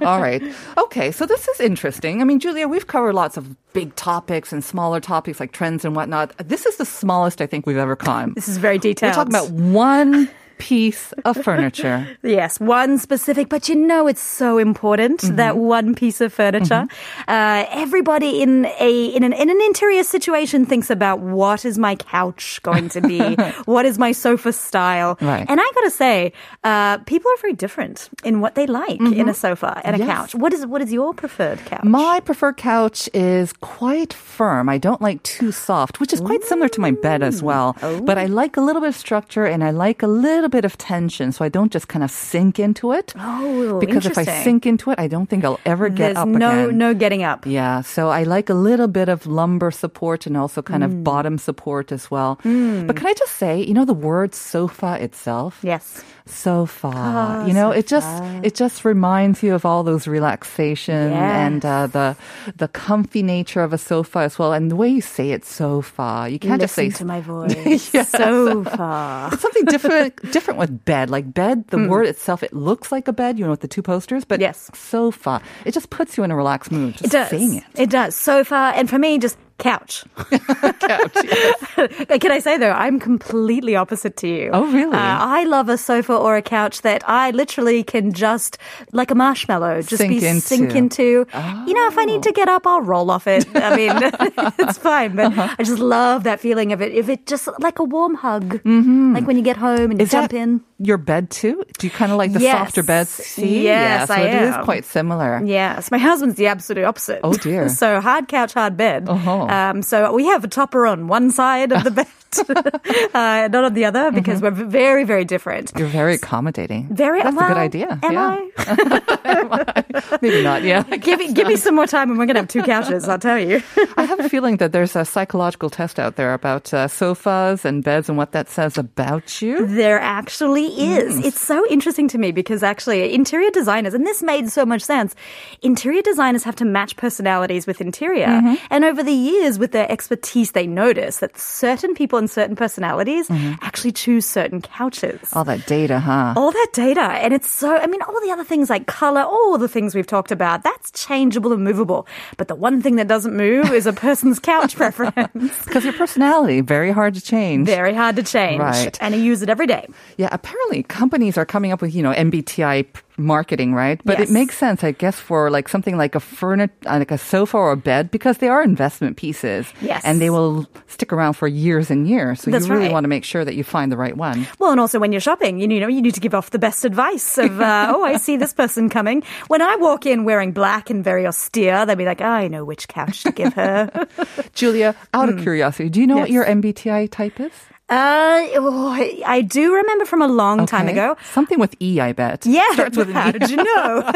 All 0.04 0.20
right. 0.20 0.42
Okay, 0.78 1.12
so 1.12 1.24
this 1.24 1.46
is 1.46 1.60
interesting. 1.60 2.20
I 2.20 2.24
mean, 2.24 2.40
Julia, 2.40 2.66
we've 2.66 2.86
covered 2.86 3.12
lots 3.12 3.36
of 3.36 3.54
big 3.72 3.94
topics 3.96 4.52
and 4.52 4.64
smaller 4.64 4.98
topics 5.00 5.40
like 5.40 5.52
trends 5.52 5.84
and 5.84 5.94
whatnot. 5.94 6.36
This 6.38 6.66
is 6.66 6.76
the 6.76 6.84
smallest 6.84 7.40
I 7.40 7.46
think 7.46 7.66
we've 7.66 7.76
ever 7.76 7.96
come. 7.96 8.32
This 8.34 8.48
is 8.48 8.58
very 8.58 8.78
detailed. 8.78 9.16
We're 9.16 9.24
talking 9.24 9.34
about 9.34 9.50
one 9.50 10.28
piece 10.68 11.02
of 11.28 11.34
furniture. 11.48 11.98
Yes, 12.40 12.52
one 12.60 12.92
specific, 12.98 13.48
but 13.54 13.62
you 13.68 13.74
know 13.74 14.02
it's 14.12 14.22
so 14.42 14.58
important 14.58 15.20
Mm-hmm. 15.22 15.36
that 15.42 15.54
one 15.56 15.88
piece 16.02 16.20
of 16.24 16.30
furniture. 16.32 16.82
Uh, 17.28 17.64
everybody 17.84 18.30
in 18.44 18.52
a 18.90 18.92
in 19.16 19.22
an 19.28 19.32
in 19.42 19.48
an 19.54 19.60
interior 19.70 20.04
situation 20.16 20.64
thinks 20.72 20.88
about 20.98 21.18
what 21.38 21.64
is 21.70 21.76
my 21.88 21.94
couch 21.96 22.44
going 22.62 22.88
to 22.96 23.00
be, 23.12 23.20
what 23.74 23.84
is 23.90 23.98
my 24.06 24.12
sofa 24.12 24.52
style, 24.52 25.10
Right. 25.20 25.46
and 25.50 25.58
I 25.64 25.68
gotta 25.78 25.90
say, 26.04 26.32
uh, 26.70 26.98
people 27.12 27.28
are 27.34 27.40
very 27.46 27.56
different 27.64 27.96
in 28.28 28.34
what 28.42 28.52
they 28.58 28.66
like 28.82 29.00
in 29.20 29.28
a 29.28 29.34
sofa 29.34 29.70
and 29.84 29.96
a 29.96 29.98
Mm-hmm. 29.98 30.08
Yes. 30.08 30.16
couch. 30.18 30.32
What 30.42 30.52
is 30.56 30.62
what 30.72 30.80
is 30.84 30.90
your 30.98 31.10
preferred 31.22 31.58
couch? 31.70 31.84
My 31.84 32.20
preferred 32.28 32.56
couch 32.56 33.00
is 33.14 33.46
quite 33.78 34.12
firm. 34.38 34.64
I 34.76 34.78
don't 34.86 35.02
like 35.08 35.20
too 35.36 35.50
soft, 35.68 35.94
which 36.00 36.12
is 36.16 36.20
quite 36.30 36.42
similar 36.50 36.68
to 36.76 36.80
my 36.86 36.92
bed 37.06 37.20
as 37.30 37.42
well. 37.50 37.68
But 38.08 38.16
I 38.24 38.26
like 38.42 38.54
a 38.62 38.64
little 38.68 38.82
bit 38.84 38.90
of 38.94 38.98
structure 39.06 39.44
and 39.52 39.60
I 39.68 39.70
like 39.86 39.98
a 40.08 40.10
little 40.28 40.51
bit 40.52 40.64
of 40.68 40.76
tension 40.76 41.32
so 41.32 41.44
I 41.44 41.48
don't 41.48 41.72
just 41.72 41.88
kind 41.88 42.04
of 42.04 42.10
sink 42.12 42.58
into 42.60 42.92
it. 42.92 43.14
Oh, 43.18 43.80
because 43.80 44.04
if 44.06 44.16
I 44.20 44.24
sink 44.44 44.66
into 44.66 44.90
it, 44.92 45.00
I 45.00 45.08
don't 45.08 45.26
think 45.28 45.44
I'll 45.44 45.58
ever 45.64 45.88
get 45.88 46.14
There's 46.14 46.16
up 46.22 46.28
no 46.28 46.50
again. 46.68 46.78
no 46.78 46.94
getting 46.94 47.22
up. 47.24 47.46
Yeah, 47.46 47.80
so 47.82 48.10
I 48.10 48.22
like 48.24 48.50
a 48.52 48.54
little 48.68 48.88
bit 48.88 49.08
of 49.08 49.26
lumbar 49.26 49.70
support 49.72 50.26
and 50.28 50.36
also 50.36 50.60
kind 50.62 50.82
Mm. 50.82 50.86
of 50.86 50.92
bottom 51.04 51.38
support 51.38 51.90
as 51.92 52.10
well. 52.10 52.36
But 52.44 52.94
can 52.96 53.06
I 53.06 53.14
just 53.14 53.34
say, 53.36 53.62
you 53.64 53.74
know, 53.74 53.84
the 53.86 53.94
word 54.10 54.34
sofa 54.34 54.98
itself? 55.00 55.58
Yes. 55.64 56.04
Sofa. 56.26 56.90
Ah, 56.94 57.46
you 57.46 57.52
know, 57.52 57.70
it 57.70 57.86
just 57.86 58.22
it 58.42 58.54
just 58.54 58.84
reminds 58.84 59.42
you 59.42 59.54
of 59.54 59.64
all 59.64 59.82
those 59.82 60.06
relaxation 60.06 61.12
and 61.12 61.64
uh, 61.64 61.86
the 61.86 62.16
the 62.56 62.68
comfy 62.68 63.22
nature 63.22 63.62
of 63.62 63.72
a 63.72 63.78
sofa 63.78 64.20
as 64.20 64.38
well, 64.38 64.52
and 64.52 64.70
the 64.70 64.76
way 64.76 64.88
you 64.88 65.00
say 65.00 65.30
it, 65.32 65.44
so 65.44 65.82
far. 65.82 66.28
You 66.28 66.38
can't 66.38 66.60
just 66.60 66.74
say 66.74 66.90
to 66.90 67.04
my 67.04 67.20
voice. 67.32 67.90
Sofa. 67.90 69.30
it's 69.32 69.42
something 69.42 69.64
different 69.66 70.16
different 70.32 70.58
with 70.58 70.84
bed. 70.84 71.10
Like 71.10 71.32
bed, 71.34 71.68
the 71.68 71.88
word 71.88 72.06
itself, 72.06 72.42
it 72.42 72.52
looks 72.52 72.92
like 72.92 73.08
a 73.08 73.12
bed, 73.12 73.38
you 73.38 73.44
know, 73.44 73.50
with 73.50 73.60
the 73.60 73.68
two 73.68 73.82
posters, 73.82 74.24
but. 74.24 74.40
Yes. 74.40 74.70
sofa, 74.74 75.40
it 75.64 75.72
just 75.72 75.90
puts 75.90 76.16
you 76.16 76.24
in 76.24 76.30
a 76.30 76.36
relaxed 76.36 76.72
mood. 76.72 76.94
Just 76.94 77.04
It 77.04 77.10
does. 77.12 77.30
saying 77.30 77.54
it. 77.56 77.64
It 77.76 77.90
does. 77.90 78.16
Sofa, 78.16 78.72
and 78.74 78.88
for 78.90 78.98
me, 78.98 79.18
just 79.18 79.38
couch. 79.62 80.04
Couch. 80.16 81.14
Can 82.20 82.30
I 82.32 82.40
say 82.40 82.58
though, 82.58 82.70
I'm 82.72 82.98
completely 82.98 83.76
opposite 83.76 84.16
to 84.18 84.28
you. 84.28 84.50
Oh, 84.52 84.66
really? 84.72 84.92
Uh, 84.92 85.18
I 85.38 85.44
love 85.44 85.68
a 85.68 85.78
sofa 85.78 86.14
or 86.14 86.36
a 86.36 86.42
couch 86.42 86.82
that 86.82 87.02
I 87.08 87.30
literally 87.30 87.82
can 87.84 88.12
just, 88.12 88.58
like 88.92 89.10
a 89.10 89.14
marshmallow, 89.14 89.82
just 89.82 89.98
Sink 90.02 90.10
be 90.20 90.26
into. 90.26 90.40
sink 90.40 90.74
into. 90.74 91.26
You 91.66 91.74
know, 91.74 91.86
if 91.86 91.96
I 91.98 92.04
need 92.04 92.22
to 92.24 92.32
get 92.32 92.48
up, 92.48 92.66
I'll 92.66 92.82
roll 92.82 93.10
off 93.10 93.26
it. 93.26 93.46
I 93.54 93.76
mean, 93.76 93.92
it's 94.58 94.78
fine, 94.78 95.14
but 95.16 95.26
Uh-huh. 95.32 95.54
I 95.58 95.62
just 95.62 95.78
love 95.78 96.24
that 96.24 96.40
feeling 96.40 96.72
of 96.72 96.82
it. 96.82 96.92
If 96.92 97.08
it 97.08 97.26
just 97.26 97.48
like 97.60 97.78
a 97.78 97.84
warm 97.84 98.14
hug, 98.16 98.60
like 98.64 99.26
when 99.26 99.36
you 99.36 99.42
get 99.42 99.56
home 99.56 99.90
and 99.92 100.00
you 100.00 100.02
Mm-hmm. 100.02 100.06
Is 100.06 100.10
jump 100.10 100.30
that 100.32 100.36
in. 100.36 100.60
Your 100.84 100.98
bed 100.98 101.30
too? 101.30 101.62
Do 101.78 101.86
you 101.86 101.90
kind 101.90 102.10
of 102.12 102.18
like 102.18 102.32
the 102.32 102.40
Yes. 102.40 102.58
softer 102.58 102.82
beds? 102.82 103.10
See, 103.10 103.64
Yes, 103.64 103.64
yeah, 103.64 104.04
so 104.06 104.14
I 104.14 104.26
it 104.26 104.42
is 104.48 104.54
am. 104.56 104.64
quite 104.64 104.84
similar. 104.84 105.40
Yes, 105.44 105.90
my 105.90 105.98
husband's 105.98 106.36
the 106.36 106.46
absolute 106.48 106.84
opposite. 106.84 107.20
Oh, 107.22 107.34
dear. 107.34 107.68
so 107.82 108.00
hard 108.00 108.28
couch, 108.28 108.54
hard 108.54 108.76
bed. 108.76 109.08
Uh-huh. 109.08 109.42
Um, 109.46 109.82
so 109.82 110.12
we 110.12 110.26
have 110.26 110.44
a 110.44 110.48
topper 110.48 110.86
on 110.86 111.08
one 111.08 111.30
side 111.30 111.72
of 111.72 111.84
the 111.84 111.90
bed, 112.02 112.06
uh, 112.48 113.48
not 113.50 113.64
on 113.64 113.74
the 113.74 113.84
other, 113.84 114.10
because 114.10 114.40
we're 114.40 114.50
very, 114.50 115.04
very 115.04 115.24
different. 115.24 115.72
You're 115.76 115.88
very 115.88 116.14
accommodating. 116.14 116.88
Very. 116.94 117.22
That's 117.22 117.36
well, 117.36 117.46
a 117.46 117.48
good 117.48 117.56
idea. 117.58 118.00
Am 118.02 118.12
yeah. 118.12 118.38
I? 118.58 120.18
Maybe 120.22 120.42
not. 120.42 120.62
Yeah. 120.62 120.82
give 120.96 121.18
me, 121.18 121.32
give 121.32 121.48
me 121.48 121.56
some 121.56 121.74
more 121.74 121.86
time, 121.86 122.10
and 122.10 122.18
we're 122.18 122.26
gonna 122.26 122.40
have 122.40 122.48
two 122.48 122.62
couches. 122.62 123.08
I'll 123.08 123.18
tell 123.18 123.38
you. 123.38 123.62
I 123.96 124.04
have 124.04 124.20
a 124.20 124.28
feeling 124.28 124.56
that 124.58 124.72
there's 124.72 124.96
a 124.96 125.04
psychological 125.04 125.70
test 125.70 125.98
out 125.98 126.16
there 126.16 126.34
about 126.34 126.72
uh, 126.72 126.88
sofas 126.88 127.64
and 127.64 127.84
beds 127.84 128.08
and 128.08 128.16
what 128.16 128.32
that 128.32 128.48
says 128.48 128.78
about 128.78 129.42
you. 129.42 129.66
There 129.66 130.00
actually 130.00 130.66
is. 130.66 131.24
It's 131.24 131.40
so 131.40 131.64
interesting 131.68 132.08
to 132.08 132.18
me 132.18 132.32
because 132.32 132.62
actually 132.62 133.14
interior 133.14 133.50
designers, 133.50 133.94
and 133.94 134.06
this 134.06 134.22
made 134.22 134.50
so 134.50 134.64
much 134.64 134.82
sense, 134.82 135.14
interior 135.62 136.02
designers 136.02 136.44
have 136.44 136.56
to 136.56 136.64
match 136.64 136.96
personalities 136.96 137.66
with 137.66 137.80
interior. 137.80 138.56
And 138.70 138.84
over 138.84 139.02
the 139.02 139.12
years, 139.12 139.58
with 139.58 139.72
their 139.72 139.90
expertise, 139.90 140.52
they 140.52 140.66
notice 140.66 141.18
that 141.18 141.38
certain 141.38 141.94
people 141.94 142.18
and 142.22 142.30
certain 142.30 142.54
personalities 142.54 143.28
mm-hmm. 143.28 143.54
actually 143.62 143.90
choose 143.90 144.24
certain 144.24 144.62
couches. 144.62 145.32
All 145.32 145.44
that 145.44 145.66
data, 145.66 145.98
huh? 145.98 146.34
All 146.36 146.52
that 146.52 146.70
data. 146.72 147.02
And 147.02 147.34
it's 147.34 147.50
so, 147.50 147.76
I 147.76 147.86
mean, 147.86 148.00
all 148.02 148.20
the 148.22 148.30
other 148.30 148.44
things 148.44 148.70
like 148.70 148.86
color, 148.86 149.22
all 149.22 149.58
the 149.58 149.68
things 149.68 149.94
we've 149.94 150.06
talked 150.06 150.30
about, 150.30 150.62
that's 150.62 150.90
changeable 150.92 151.52
and 151.52 151.64
movable. 151.64 152.06
But 152.36 152.46
the 152.46 152.54
one 152.54 152.80
thing 152.80 152.96
that 152.96 153.08
doesn't 153.08 153.36
move 153.36 153.72
is 153.72 153.86
a 153.86 153.92
person's 153.92 154.38
couch 154.52 154.76
preference. 154.76 155.52
Because 155.72 155.84
your 155.84 155.94
personality, 155.94 156.60
very 156.60 156.92
hard 156.92 157.14
to 157.14 157.20
change. 157.20 157.66
Very 157.66 157.94
hard 157.94 158.16
to 158.16 158.22
change. 158.22 158.60
Right. 158.60 158.96
And 159.00 159.14
I 159.14 159.18
use 159.18 159.42
it 159.42 159.48
every 159.48 159.66
day. 159.66 159.88
Yeah, 160.16 160.28
apparently 160.30 160.82
companies 160.82 161.38
are 161.38 161.46
coming 161.46 161.72
up 161.72 161.80
with, 161.80 161.94
you 161.94 162.02
know, 162.02 162.12
MBTI 162.12 162.86
marketing, 163.16 163.74
right? 163.74 164.00
But 164.04 164.18
Yes. 164.18 164.30
it 164.30 164.32
makes 164.32 164.56
sense, 164.56 164.82
I 164.84 164.92
guess, 164.92 165.18
for 165.20 165.50
like 165.50 165.68
something 165.68 165.96
like 165.96 166.14
a 166.14 166.20
furniture, 166.20 166.72
like 166.84 167.10
a 167.10 167.18
sofa 167.18 167.56
or 167.56 167.72
a 167.72 167.76
bed, 167.76 168.10
because 168.10 168.38
they 168.38 168.48
are 168.48 168.62
investment 168.62 169.16
pieces. 169.16 169.66
Yes. 169.80 170.02
And 170.04 170.20
they 170.20 170.30
will 170.30 170.66
stick 170.86 171.12
around 171.12 171.34
for 171.34 171.46
years 171.48 171.90
and 171.90 172.08
years. 172.08 172.40
So 172.42 172.50
That's 172.50 172.66
you 172.66 172.72
really 172.72 172.84
right. 172.86 172.92
want 172.92 173.04
to 173.04 173.08
make 173.08 173.24
sure 173.24 173.44
that 173.44 173.54
you 173.54 173.64
find 173.64 173.92
the 173.92 173.96
right 173.96 174.16
one. 174.16 174.46
Well, 174.58 174.70
and 174.70 174.80
also 174.80 174.98
when 174.98 175.12
you're 175.12 175.20
shopping, 175.20 175.60
you 175.60 175.66
know, 175.68 175.88
you 175.88 176.00
need 176.02 176.14
to 176.14 176.20
give 176.20 176.34
off 176.34 176.50
the 176.50 176.58
best 176.58 176.84
advice 176.84 177.38
of, 177.38 177.60
uh, 177.60 177.92
oh, 177.94 178.02
I 178.04 178.16
see 178.16 178.36
this 178.36 178.52
person 178.52 178.88
coming. 178.88 179.22
When 179.48 179.60
I 179.62 179.76
walk 179.76 180.06
in 180.06 180.24
wearing 180.24 180.52
black 180.52 180.88
and 180.90 181.04
very 181.04 181.26
austere, 181.26 181.84
they'll 181.86 181.96
be 181.96 182.04
like, 182.06 182.20
oh, 182.20 182.24
I 182.26 182.48
know 182.48 182.64
which 182.64 182.88
couch 182.88 183.22
to 183.24 183.32
give 183.32 183.52
her. 183.54 183.90
Julia, 184.54 184.94
out 185.14 185.28
of 185.28 185.38
curiosity, 185.40 185.88
do 185.88 186.00
you 186.00 186.06
know 186.06 186.16
what 186.16 186.28
Hmm. 186.28 186.34
Your 186.34 186.44
MBTI 186.46 187.10
type 187.10 187.40
is? 187.40 187.52
Uh, 187.92 188.46
oh, 188.56 188.90
I- 189.26 189.42
do 189.42 189.74
remember 189.74 190.04
from 190.06 190.22
a 190.22 190.28
long 190.28 190.66
time 190.66 190.88
ago. 190.88 191.16
Something 191.32 191.58
with 191.60 191.74
E, 191.80 192.00
I 192.00 192.12
bet. 192.12 192.46
Yeah, 192.46 192.68
Starts 192.72 192.96
with 192.96 193.08
an 193.08 193.14
how 193.14 193.28
E. 193.28 193.32
did 193.32 193.50
you 193.50 193.56
know? 193.56 194.10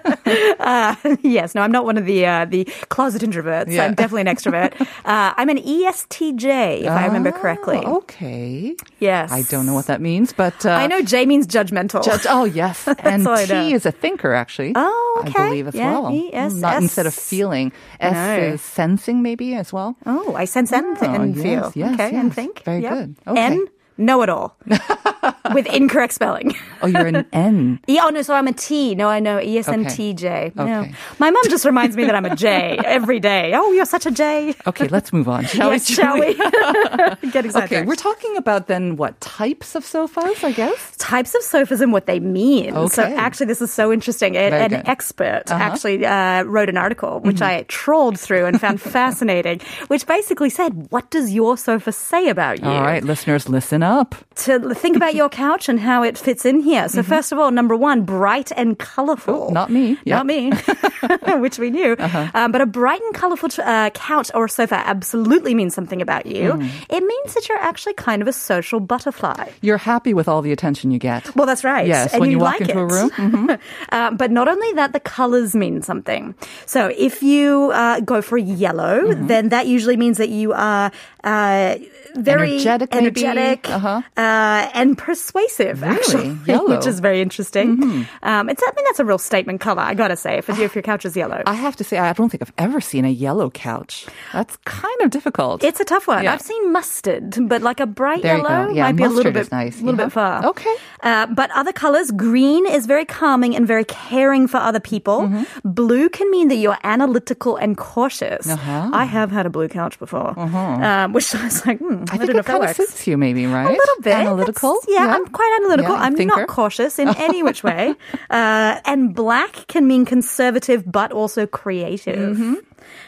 uh, 0.60 0.94
yes, 1.22 1.54
no, 1.54 1.60
I'm 1.62 1.72
not 1.72 1.84
one 1.84 1.98
of 1.98 2.06
the 2.06 2.24
uh, 2.26 2.44
the 2.46 2.64
closet 2.88 3.22
introverts. 3.22 3.70
Yeah. 3.72 3.84
I'm 3.84 3.94
definitely 3.94 4.22
an 4.28 4.34
extrovert. 4.36 4.72
Uh, 5.10 5.32
I'm 5.36 5.48
an 5.48 5.58
ESTJ, 5.58 6.82
if 6.82 6.88
I 6.90 7.06
remember 7.06 7.32
correctly. 7.32 7.80
Oh, 7.84 7.98
okay. 7.98 8.76
Yes, 9.00 9.32
I 9.32 9.42
don't 9.42 9.66
know 9.66 9.74
what 9.74 9.86
that 9.86 10.00
means, 10.00 10.32
but 10.32 10.64
uh, 10.64 10.70
I 10.70 10.86
know 10.86 11.00
J 11.02 11.26
means 11.26 11.46
judgmental. 11.46 12.04
Judge, 12.04 12.26
oh 12.28 12.44
yes, 12.44 12.86
and 12.86 13.24
T 13.26 13.72
is 13.72 13.86
a 13.86 13.92
thinker 13.92 14.32
actually. 14.32 14.72
Oh, 14.76 15.22
I 15.24 15.30
believe 15.48 15.68
as 15.68 15.74
Yeah, 15.74 15.98
well. 15.98 16.12
E, 16.14 16.30
S, 16.32 16.54
Not 16.54 16.82
instead 16.82 17.06
of 17.06 17.14
feeling. 17.14 17.72
S 17.98 18.12
No. 18.14 18.36
is 18.54 18.60
sensing 18.62 19.22
maybe 19.22 19.54
as 19.54 19.72
well. 19.72 19.96
Oh, 20.06 20.34
I 20.34 20.44
sense 20.44 20.70
and, 20.72 20.96
Oh, 21.00 21.04
and 21.06 21.34
yes, 21.34 21.42
feel. 21.42 21.72
yes, 21.74 21.94
okay, 21.94 22.14
and 22.16 22.32
think. 22.34 22.62
Very 22.62 22.82
good. 22.82 23.09
Okay. 23.26 23.40
N, 23.40 23.68
know 23.98 24.22
it 24.22 24.28
all. 24.28 24.56
With 25.54 25.66
incorrect 25.66 26.12
spelling. 26.14 26.54
Oh, 26.82 26.86
you're 26.86 27.06
an 27.06 27.26
N. 27.32 27.80
E, 27.88 27.98
oh, 28.02 28.08
no, 28.10 28.22
so 28.22 28.34
I'm 28.34 28.46
a 28.46 28.52
T. 28.52 28.94
No, 28.94 29.08
I 29.08 29.20
know. 29.20 29.40
E 29.40 29.56
ESNTJ. 29.58 30.54
No. 30.56 30.80
Okay. 30.80 30.92
My 31.18 31.30
mom 31.30 31.42
just 31.48 31.64
reminds 31.64 31.96
me 31.96 32.04
that 32.04 32.14
I'm 32.14 32.24
a 32.24 32.36
J 32.36 32.78
every 32.84 33.20
day. 33.20 33.52
Oh, 33.54 33.72
you're 33.72 33.84
such 33.86 34.06
a 34.06 34.10
J. 34.10 34.54
Okay, 34.66 34.88
let's 34.88 35.12
move 35.12 35.28
on. 35.28 35.44
Shall 35.46 35.72
yes, 35.72 35.88
we? 35.88 35.94
shall 35.94 36.18
we? 36.18 36.34
Get 37.30 37.46
excited. 37.46 37.72
Okay, 37.78 37.82
we're 37.82 37.96
talking 37.96 38.36
about 38.36 38.66
then 38.66 38.96
what 38.96 39.20
types 39.20 39.74
of 39.74 39.84
sofas, 39.84 40.42
I 40.44 40.52
guess. 40.52 40.96
types 40.98 41.34
of 41.34 41.42
sofas 41.42 41.80
and 41.80 41.92
what 41.92 42.06
they 42.06 42.20
mean. 42.20 42.76
Okay. 42.76 42.94
So 42.94 43.02
actually, 43.02 43.46
this 43.46 43.62
is 43.62 43.72
so 43.72 43.92
interesting. 43.92 44.34
Very 44.34 44.52
an 44.52 44.70
good. 44.70 44.76
Uh-huh. 44.80 44.90
expert 44.92 45.42
actually 45.50 46.04
uh, 46.06 46.42
wrote 46.44 46.68
an 46.68 46.76
article 46.76 47.20
which 47.20 47.36
Mm-hmm. 47.40 47.44
I 47.60 47.64
trawled 47.68 48.20
through 48.20 48.44
and 48.44 48.60
found 48.60 48.80
fascinating, 48.98 49.60
which 49.88 50.06
basically 50.06 50.50
said, 50.50 50.90
"What 50.90 51.10
does 51.10 51.32
your 51.32 51.56
sofa 51.56 51.90
say 51.92 52.28
about 52.28 52.58
you?" 52.60 52.66
All 52.68 52.82
right, 52.82 53.02
listeners, 53.02 53.48
listen 53.48 53.82
up. 53.82 54.14
To 54.44 54.74
think 54.74 54.96
about 54.96 55.14
your 55.14 55.29
couch 55.30 55.68
and 55.68 55.80
how 55.80 56.02
it 56.02 56.18
fits 56.18 56.44
in 56.44 56.60
here. 56.60 56.88
So 56.88 57.02
first 57.02 57.32
of 57.32 57.38
all, 57.38 57.50
number 57.50 57.74
one, 57.76 58.02
bright 58.04 58.52
and 58.56 58.78
colorful. 58.78 59.46
Oh, 59.48 59.52
not 59.52 59.70
me. 59.70 59.96
Yeah. 60.04 60.16
Not 60.16 60.26
me, 60.26 60.50
which 61.40 61.58
we 61.58 61.70
knew. 61.70 61.96
Um, 62.34 62.52
but 62.52 62.60
a 62.60 62.66
bright 62.66 63.00
and 63.00 63.14
colorful 63.14 63.48
uh, 63.64 63.90
couch 63.90 64.30
or 64.34 64.48
sofa 64.48 64.76
absolutely 64.86 65.54
means 65.54 65.74
something 65.74 66.02
about 66.02 66.26
you. 66.26 66.52
It 66.90 67.02
means 67.02 67.34
that 67.34 67.48
you're 67.48 67.58
actually 67.58 67.94
kind 67.94 68.20
of 68.22 68.28
a 68.28 68.32
social 68.32 68.80
butterfly. 68.80 69.48
You're 69.62 69.78
happy 69.78 70.12
with 70.14 70.28
all 70.28 70.42
the 70.42 70.52
attention 70.52 70.90
you 70.90 70.98
get. 70.98 71.34
Well, 71.36 71.46
that's 71.46 71.64
right. 71.64 71.86
Yes, 71.86 72.12
and 72.12 72.20
when 72.20 72.30
you, 72.30 72.36
you 72.38 72.42
walk 72.42 72.60
like 72.60 72.68
into 72.68 72.78
a 72.80 72.86
it. 72.86 72.92
room. 72.92 73.10
Mhm. 73.10 73.58
Uh, 73.90 74.10
but 74.12 74.30
not 74.30 74.46
only 74.48 74.72
that, 74.74 74.92
the 74.92 75.00
colors 75.00 75.54
mean 75.56 75.82
something. 75.82 76.34
So 76.66 76.92
if 76.96 77.22
you 77.22 77.70
uh, 77.74 78.00
go 78.00 78.20
for 78.22 78.36
yellow, 78.38 79.00
Mm-hmm. 79.00 79.26
then 79.28 79.48
that 79.50 79.66
usually 79.66 79.96
means 79.96 80.18
that 80.18 80.28
you 80.30 80.52
are 80.52 80.90
uh, 81.24 81.76
very 82.16 82.52
Energetic, 82.60 82.94
energetic 82.94 83.68
Uh-huh. 83.70 84.02
uh, 84.16 84.70
and 84.74 84.96
persuasive, 84.98 85.82
Really? 85.82 85.94
actually, 85.96 86.28
Yellow. 86.46 86.64
Mm-hmm. 86.64 86.72
which 86.76 86.86
is 86.86 87.00
very 87.00 87.20
interesting. 87.20 88.06
Um, 88.22 88.48
it's, 88.48 88.62
I 88.62 88.70
mean, 88.76 88.84
that's 88.86 89.00
a 89.00 89.04
real 89.04 89.18
statement 89.18 89.60
color, 89.60 89.82
I 89.82 89.94
gotta 89.94 90.16
say, 90.16 90.38
if, 90.38 90.48
if 90.50 90.74
your 90.74 90.82
couch 90.82 91.04
is 91.04 91.16
yellow. 91.16 91.42
I 91.46 91.54
have 91.54 91.76
to 91.76 91.84
say, 91.84 91.98
I 91.98 92.12
don't 92.12 92.28
think 92.28 92.42
I've 92.42 92.52
ever 92.58 92.80
seen 92.80 93.04
a 93.04 93.08
yellow 93.10 93.50
couch. 93.50 94.06
That's 94.32 94.56
kind 94.64 95.00
of 95.02 95.10
difficult. 95.10 95.62
It's 95.64 95.80
a 95.80 95.84
tough 95.84 96.06
one. 96.08 96.24
Yeah. 96.24 96.32
I've 96.34 96.40
seen 96.42 96.72
mustard, 96.72 97.36
but 97.48 97.62
like 97.62 97.80
a 97.80 97.86
bright 97.86 98.22
There 98.22 98.36
yellow. 98.38 98.70
Yeah, 98.70 98.84
might 98.84 98.96
be 98.96 99.04
a 99.04 99.08
little 99.08 99.32
bit, 99.32 99.50
nice. 99.52 99.80
little 99.80 99.98
Yeah. 99.98 100.06
bit 100.06 100.12
far. 100.12 100.46
Okay. 100.46 100.74
Uh, 101.02 101.26
but 101.26 101.50
other 101.52 101.72
colors, 101.72 102.10
green 102.10 102.66
is 102.66 102.86
very 102.86 103.04
calming 103.04 103.56
and 103.56 103.66
very 103.66 103.84
caring 103.84 104.46
for 104.46 104.58
other 104.58 104.80
people. 104.80 105.22
Mm-hmm. 105.22 105.70
Blue 105.72 106.08
can 106.08 106.30
mean 106.30 106.48
that 106.48 106.56
you're 106.56 106.78
analytical 106.84 107.56
and 107.56 107.76
cautious. 107.76 108.48
Uh-huh. 108.48 108.90
I 108.92 109.04
have 109.04 109.30
had 109.30 109.46
a 109.46 109.50
blue 109.50 109.68
couch 109.68 109.98
before, 109.98 110.38
um, 110.38 111.12
which 111.16 111.34
I 111.34 111.44
was 111.44 111.64
like, 111.66 111.78
hmm, 111.78 111.99
I 112.10 112.14
I, 112.14 112.18
think 112.18 112.30
it 112.34 112.44
kind 112.44 112.64
of 112.64 112.76
suits 112.76 113.06
you, 113.06 113.16
maybe, 113.18 113.46
right? 113.46 113.68
A 113.68 113.72
little 113.72 114.02
bit. 114.02 114.14
Analytical. 114.14 114.80
That's- 114.80 114.94
Yeah, 115.06 115.14
I'm 115.14 115.26
quite 115.26 115.58
analytical. 115.62 115.94
Yeah, 115.94 116.02
I'm 116.02 116.16
thinker. 116.16 116.36
not 116.40 116.48
cautious 116.48 116.98
in 116.98 117.08
any 117.16 117.42
which 117.42 117.62
way. 117.62 117.94
Uh, 118.30 118.80
and 118.84 119.14
black 119.14 119.66
can 119.68 119.86
mean 119.86 120.04
conservative, 120.04 120.84
but 120.90 121.12
also 121.12 121.46
creative. 121.46 122.36
Mm-hmm. 122.36 122.54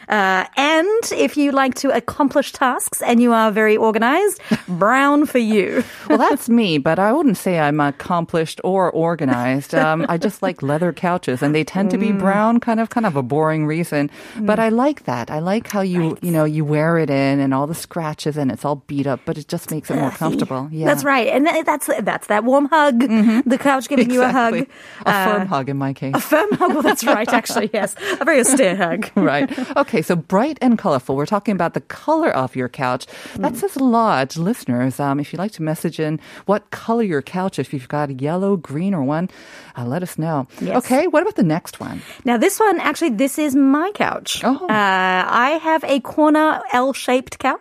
Uh, 0.09 0.45
and 0.57 1.03
if 1.15 1.37
you 1.37 1.51
like 1.51 1.75
to 1.75 1.89
accomplish 1.95 2.51
tasks 2.51 3.01
and 3.01 3.21
you 3.21 3.31
are 3.33 3.51
very 3.51 3.77
organized, 3.77 4.39
brown 4.67 5.25
for 5.25 5.39
you. 5.39 5.83
well, 6.09 6.17
that's 6.17 6.49
me, 6.49 6.77
but 6.77 6.99
I 6.99 7.11
wouldn't 7.13 7.37
say 7.37 7.59
I'm 7.59 7.79
accomplished 7.79 8.59
or 8.63 8.91
organized. 8.91 9.73
Um, 9.83 10.05
I 10.07 10.17
just 10.17 10.41
like 10.41 10.63
leather 10.63 10.93
couches, 10.93 11.41
and 11.43 11.53
they 11.53 11.63
tend 11.65 11.91
to 11.91 11.97
be 11.97 12.11
brown, 12.13 12.61
kind 12.61 12.79
of, 12.79 12.89
kind 12.89 13.05
of 13.05 13.17
a 13.17 13.21
boring 13.21 13.65
reason. 13.65 14.09
But 14.39 14.59
I 14.59 14.69
like 14.69 15.03
that. 15.03 15.29
I 15.29 15.39
like 15.39 15.67
how 15.67 15.81
you, 15.81 16.17
you 16.21 16.31
know, 16.31 16.45
you 16.45 16.63
wear 16.63 16.97
it 16.97 17.09
in, 17.09 17.39
and 17.41 17.53
all 17.53 17.67
the 17.67 17.75
scratches, 17.75 18.37
and 18.37 18.49
it's 18.49 18.63
all 18.63 18.77
beat 18.87 19.05
up, 19.05 19.19
but 19.25 19.37
it 19.37 19.49
just 19.49 19.71
makes 19.71 19.91
it 19.91 19.95
more 19.97 20.11
comfortable. 20.11 20.69
Yeah, 20.71 20.85
That's 20.85 21.03
right. 21.03 21.27
And 21.27 21.47
that's 21.65 21.89
that's 22.01 22.27
that 22.27 22.45
warm 22.45 22.65
hug, 22.71 22.99
the 22.99 23.57
couch 23.59 23.89
giving 23.89 24.09
you 24.09 24.21
a 24.23 24.31
hug. 24.31 24.53
Exactly. 24.55 24.73
A 25.05 25.25
firm 25.25 25.47
hug 25.47 25.69
in 25.69 25.77
my 25.77 25.91
case. 25.93 26.15
A 26.15 26.19
firm 26.21 26.51
hug. 26.53 26.73
Well, 26.73 26.81
that's 26.81 27.03
right, 27.03 27.27
actually, 27.27 27.69
yes. 27.73 27.95
A 28.21 28.25
very 28.25 28.39
austere 28.39 28.75
hug. 28.75 29.09
right. 29.15 29.49
Okay, 29.75 30.01
so 30.01 30.15
bright 30.15 30.57
and 30.61 30.77
colorful. 30.77 31.15
We're 31.15 31.25
talking 31.25 31.53
about 31.53 31.73
the 31.73 31.81
color 31.81 32.29
of 32.29 32.55
your 32.55 32.69
couch. 32.69 33.05
That 33.35 33.55
says 33.55 33.75
a 33.75 33.83
lot, 33.83 34.37
listeners. 34.37 34.99
Um, 34.99 35.19
if 35.19 35.33
you'd 35.33 35.39
like 35.39 35.51
to 35.53 35.63
message 35.63 35.99
in 35.99 36.19
what 36.45 36.71
color 36.71 37.03
your 37.03 37.21
couch, 37.21 37.59
if 37.59 37.73
you've 37.73 37.87
got 37.87 38.09
a 38.09 38.13
yellow, 38.13 38.57
green, 38.57 38.93
or 38.93 39.03
one, 39.03 39.29
uh, 39.77 39.85
let 39.85 40.03
us 40.03 40.17
know. 40.17 40.47
Yes. 40.61 40.77
Okay, 40.77 41.07
what 41.07 41.21
about 41.21 41.35
the 41.35 41.43
next 41.43 41.79
one? 41.79 42.01
Now, 42.25 42.37
this 42.37 42.59
one, 42.59 42.79
actually, 42.79 43.11
this 43.11 43.37
is 43.39 43.55
my 43.55 43.91
couch. 43.95 44.41
Oh. 44.43 44.65
Uh, 44.67 44.69
I 44.69 45.59
have 45.61 45.83
a 45.83 45.99
corner 46.01 46.61
L-shaped 46.71 47.39
couch, 47.39 47.59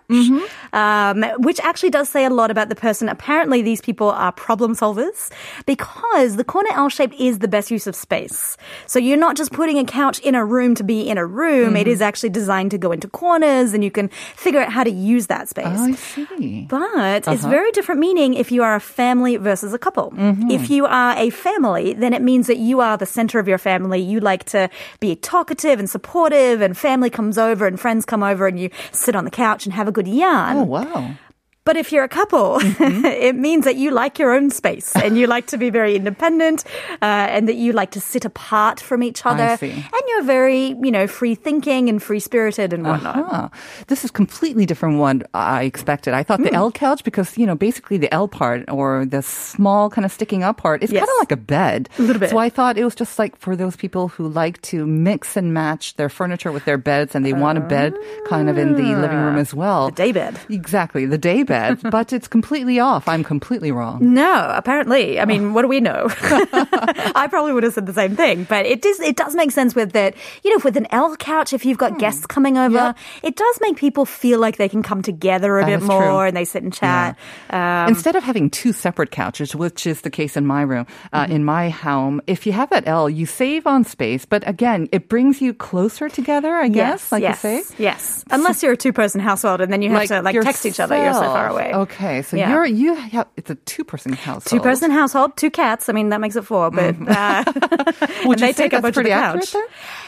um, 0.72 1.22
which 1.38 1.60
actually 1.60 1.90
does 1.90 2.08
say 2.08 2.24
a 2.24 2.30
lot 2.30 2.50
about 2.50 2.68
the 2.68 2.74
person. 2.74 3.08
Apparently, 3.08 3.62
these 3.62 3.80
people 3.80 4.10
are 4.10 4.32
problem 4.32 4.74
solvers 4.74 5.30
because 5.66 6.36
the 6.36 6.44
corner 6.44 6.70
L 6.74 6.88
shape 6.88 7.12
is 7.18 7.38
the 7.38 7.48
best 7.48 7.70
use 7.70 7.86
of 7.86 7.94
space. 7.94 8.56
So 8.86 8.98
you're 8.98 9.16
not 9.16 9.36
just 9.36 9.52
putting 9.52 9.78
a 9.78 9.84
couch 9.84 10.18
in 10.20 10.34
a 10.34 10.44
room 10.44 10.74
to 10.76 10.84
be 10.84 11.08
in 11.08 11.18
a 11.18 11.26
room. 11.26 11.76
It 11.76 11.88
is 11.92 12.00
mm. 12.00 12.06
actually 12.06 12.30
designed 12.30 12.70
to 12.72 12.78
go 12.78 12.92
into 12.92 13.08
corners, 13.08 13.74
and 13.74 13.84
you 13.84 13.90
can 13.90 14.08
figure 14.36 14.60
out 14.60 14.72
how 14.72 14.84
to 14.84 14.90
use 14.90 15.26
that 15.28 15.48
space. 15.48 15.66
Oh, 15.66 15.84
I 15.84 15.92
see. 15.92 16.66
But 16.68 17.28
it's 17.28 17.44
uh-huh. 17.44 17.48
very 17.48 17.70
different 17.72 18.00
meaning 18.00 18.34
if 18.34 18.50
you 18.50 18.62
are 18.62 18.74
a 18.74 18.80
family 18.80 19.36
versus 19.36 19.72
a 19.72 19.78
couple. 19.78 20.10
Mm-hmm. 20.12 20.50
If 20.50 20.70
you 20.70 20.86
are 20.86 21.16
a 21.16 21.30
family, 21.30 21.92
then 21.92 22.12
it 22.12 22.22
means 22.22 22.46
that 22.46 22.58
you 22.58 22.80
are 22.80 22.96
the 22.96 23.06
center 23.06 23.38
of 23.38 23.46
your 23.46 23.58
family. 23.58 24.00
You 24.00 24.20
like 24.20 24.44
to 24.46 24.68
be 25.00 25.16
talkative 25.16 25.78
and 25.78 25.88
supportive, 25.88 26.60
and 26.60 26.76
family 26.76 27.10
comes 27.10 27.38
over 27.38 27.66
and 27.66 27.78
friends 27.78 28.04
come 28.04 28.22
over, 28.22 28.46
and 28.46 28.58
you 28.58 28.70
sit 28.90 29.14
on 29.14 29.24
the 29.24 29.30
couch 29.30 29.66
and 29.66 29.72
have 29.74 29.88
a 29.88 29.92
good 29.92 30.08
yarn. 30.08 30.56
Oh, 30.56 30.64
wow. 30.64 31.14
But 31.64 31.76
if 31.76 31.92
you're 31.92 32.02
a 32.02 32.08
couple, 32.08 32.58
it 32.62 33.36
means 33.36 33.64
that 33.66 33.76
you 33.76 33.92
like 33.92 34.18
your 34.18 34.32
own 34.34 34.50
space 34.50 34.96
and 35.04 35.16
you 35.16 35.28
like 35.28 35.46
to 35.48 35.56
be 35.58 35.70
very 35.70 35.94
independent 35.94 36.64
uh, 37.00 37.04
and 37.30 37.48
that 37.48 37.54
you 37.54 37.72
like 37.72 37.92
to 37.92 38.00
sit 38.00 38.24
apart 38.24 38.80
from 38.80 39.02
each 39.02 39.24
other. 39.24 39.56
And 39.62 40.02
you're 40.08 40.24
very, 40.24 40.74
you 40.82 40.90
know, 40.90 41.06
free 41.06 41.36
thinking 41.36 41.88
and 41.88 42.02
free 42.02 42.18
spirited 42.18 42.72
and 42.72 42.84
whatnot. 42.84 43.14
Huh. 43.14 43.48
This 43.86 44.04
is 44.04 44.10
completely 44.10 44.66
different 44.66 44.98
one 44.98 45.22
I 45.34 45.62
expected. 45.62 46.14
I 46.14 46.24
thought 46.24 46.40
Hmm. 46.40 46.46
the 46.46 46.54
L 46.54 46.72
couch 46.72 47.04
because 47.04 47.38
you 47.38 47.46
know 47.46 47.54
basically 47.54 47.96
the 47.96 48.12
L 48.12 48.26
part 48.26 48.68
or 48.68 49.04
the 49.06 49.22
small 49.22 49.88
kind 49.88 50.04
of 50.04 50.10
sticking 50.10 50.42
up 50.42 50.56
part 50.56 50.82
is 50.82 50.90
Yes. 50.90 51.00
kind 51.00 51.10
of 51.14 51.18
like 51.20 51.32
a 51.32 51.36
bed. 51.36 51.88
A 51.98 52.02
little 52.02 52.18
bit. 52.18 52.30
So 52.30 52.38
I 52.38 52.48
thought 52.50 52.76
it 52.76 52.84
was 52.84 52.96
just 52.96 53.18
like 53.20 53.36
for 53.38 53.54
those 53.54 53.76
people 53.76 54.08
who 54.08 54.26
like 54.26 54.60
to 54.72 54.84
mix 54.86 55.36
and 55.36 55.54
match 55.54 55.94
their 55.94 56.08
furniture 56.08 56.50
with 56.50 56.64
their 56.64 56.78
beds 56.78 57.14
and 57.14 57.24
they 57.24 57.32
want 57.32 57.58
a 57.58 57.60
bed 57.60 57.94
kind 58.26 58.50
of 58.50 58.58
in 58.58 58.74
the 58.74 58.96
living 58.98 59.18
room 59.18 59.38
as 59.38 59.54
well. 59.54 59.90
The 59.90 60.10
daybed. 60.10 60.34
Exactly, 60.50 61.06
the 61.06 61.18
day 61.18 61.44
bed. 61.44 61.51
but 61.90 62.12
it's 62.12 62.28
completely 62.28 62.80
off. 62.80 63.08
I'm 63.08 63.24
completely 63.24 63.72
wrong. 63.72 63.98
No, 64.14 64.46
apparently. 64.54 65.20
I 65.20 65.24
mean, 65.24 65.54
what 65.54 65.62
do 65.62 65.68
we 65.68 65.80
know? 65.80 66.08
I 66.20 67.26
probably 67.30 67.52
would 67.52 67.62
have 67.62 67.74
said 67.74 67.86
the 67.86 67.92
same 67.92 68.16
thing, 68.16 68.44
but 68.44 68.66
it 68.66 68.82
does 68.82 69.00
it 69.00 69.16
does 69.16 69.34
make 69.34 69.50
sense 69.50 69.74
with 69.74 69.92
that. 69.92 70.14
You 70.44 70.50
know, 70.56 70.60
with 70.64 70.76
an 70.76 70.86
L 70.90 71.16
couch, 71.16 71.52
if 71.52 71.64
you've 71.64 71.78
got 71.78 71.98
guests 71.98 72.26
coming 72.26 72.58
over, 72.58 72.72
Yep. 72.72 72.96
it 73.22 73.36
does 73.36 73.58
make 73.60 73.76
people 73.76 74.04
feel 74.04 74.40
like 74.40 74.56
they 74.56 74.68
can 74.68 74.82
come 74.82 75.02
together 75.02 75.58
a 75.58 75.64
That 75.64 75.80
bit 75.80 75.82
more 75.86 76.02
true. 76.02 76.18
and 76.20 76.36
they 76.36 76.44
sit 76.44 76.62
and 76.62 76.72
chat. 76.72 77.16
Um, 77.50 77.88
Instead 77.88 78.16
of 78.16 78.22
having 78.24 78.50
two 78.50 78.72
separate 78.72 79.10
couches, 79.10 79.54
which 79.54 79.86
is 79.86 80.00
the 80.02 80.10
case 80.10 80.36
in 80.36 80.46
my 80.46 80.62
room, 80.62 80.86
uh, 81.12 81.22
Mm-hmm. 81.22 81.32
in 81.32 81.44
my 81.44 81.68
home, 81.70 82.20
if 82.26 82.46
you 82.46 82.52
have 82.52 82.70
that 82.70 82.86
L, 82.88 83.08
you 83.08 83.26
save 83.26 83.66
on 83.66 83.84
space. 83.84 84.24
But 84.24 84.46
again, 84.48 84.88
it 84.92 85.08
brings 85.08 85.40
you 85.40 85.54
closer 85.54 86.08
together, 86.08 86.54
I 86.54 86.68
guess, 86.68 87.12
like 87.12 87.22
yes, 87.22 87.44
you 87.44 87.62
say. 87.62 87.74
Yes, 87.82 88.24
unless 88.30 88.62
you're 88.62 88.72
a 88.72 88.76
two-person 88.76 89.20
household 89.20 89.60
and 89.60 89.72
then 89.72 89.82
you 89.82 89.90
have 89.90 90.08
to 90.08 90.22
like 90.22 90.40
text 90.40 90.66
each 90.66 90.80
other. 90.80 90.96
You're 90.96 91.12
so 91.14 91.20
far 91.20 91.41
yourself. 91.44 91.60
away. 91.60 91.74
Okay, 91.82 92.22
so 92.22 92.36
Yeah. 92.36 92.50
you're 92.50 92.66
you 92.66 92.94
have 92.94 93.26
it's 93.36 93.50
a 93.50 93.54
two 93.56 93.84
person 93.84 94.12
household. 94.12 94.44
Two-person 94.50 94.90
household, 94.90 95.36
two 95.36 95.50
cats. 95.50 95.88
I 95.88 95.92
mean, 95.92 96.08
that 96.10 96.20
makes 96.20 96.36
it 96.36 96.42
four, 96.44 96.70
but 96.70 96.94
uh, 97.08 97.44
Would 98.26 98.40
you 98.40 98.46
they 98.46 98.52
take 98.52 98.72
up 98.74 98.82
much 98.82 98.90
of 98.90 98.94
pretty 98.94 99.10
the 99.10 99.16
couch. 99.16 99.54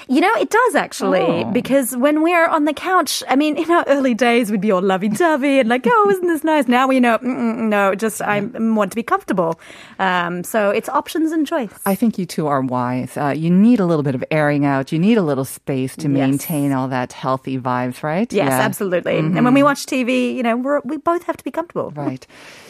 You 0.06 0.20
know, 0.20 0.34
it 0.34 0.50
does 0.50 0.74
actually, 0.74 1.20
Oh. 1.20 1.44
because 1.50 1.96
when 1.96 2.22
we're 2.22 2.46
on 2.46 2.66
the 2.66 2.74
couch, 2.74 3.22
I 3.26 3.36
mean, 3.36 3.56
in 3.56 3.70
our 3.70 3.84
early 3.88 4.12
days, 4.12 4.50
we'd 4.50 4.60
be 4.60 4.70
all 4.70 4.82
lovey-dovey 4.82 5.60
and 5.60 5.68
like, 5.68 5.86
oh, 5.86 6.10
isn't 6.10 6.26
this 6.28 6.44
nice? 6.44 6.68
Now 6.68 6.86
we 6.86 7.00
know, 7.00 7.16
no, 7.22 7.94
just 7.94 8.20
I 8.20 8.40
want 8.40 8.90
to 8.92 8.96
be 8.96 9.02
comfortable. 9.02 9.58
Um, 9.98 10.44
so 10.44 10.68
it's 10.68 10.90
options 10.90 11.32
and 11.32 11.46
choice. 11.46 11.70
I 11.86 11.94
think 11.94 12.18
you 12.18 12.26
two 12.26 12.46
are 12.48 12.60
wise. 12.60 13.16
Uh, 13.16 13.32
you 13.34 13.48
need 13.50 13.80
a 13.80 13.86
little 13.86 14.02
bit 14.02 14.14
of 14.14 14.22
airing 14.30 14.66
out. 14.66 14.92
You 14.92 14.98
need 14.98 15.16
a 15.16 15.22
little 15.22 15.46
space 15.46 15.96
to 15.96 16.08
Yes. 16.08 16.12
maintain 16.12 16.72
all 16.72 16.88
that 16.88 17.14
healthy 17.14 17.58
vibes, 17.58 18.02
right? 18.02 18.30
Yes, 18.30 18.48
Yeah. 18.50 18.60
absolutely. 18.60 19.16
And 19.18 19.42
when 19.42 19.54
we 19.54 19.62
watch 19.62 19.86
TV, 19.86 20.34
you 20.36 20.42
know, 20.42 20.56
we're, 20.56 20.80
we 20.84 20.98
both 20.98 21.23
have 21.26 21.36
to 21.36 21.44
be 21.44 21.50
comfortable. 21.50 21.92
Right. 22.04 22.26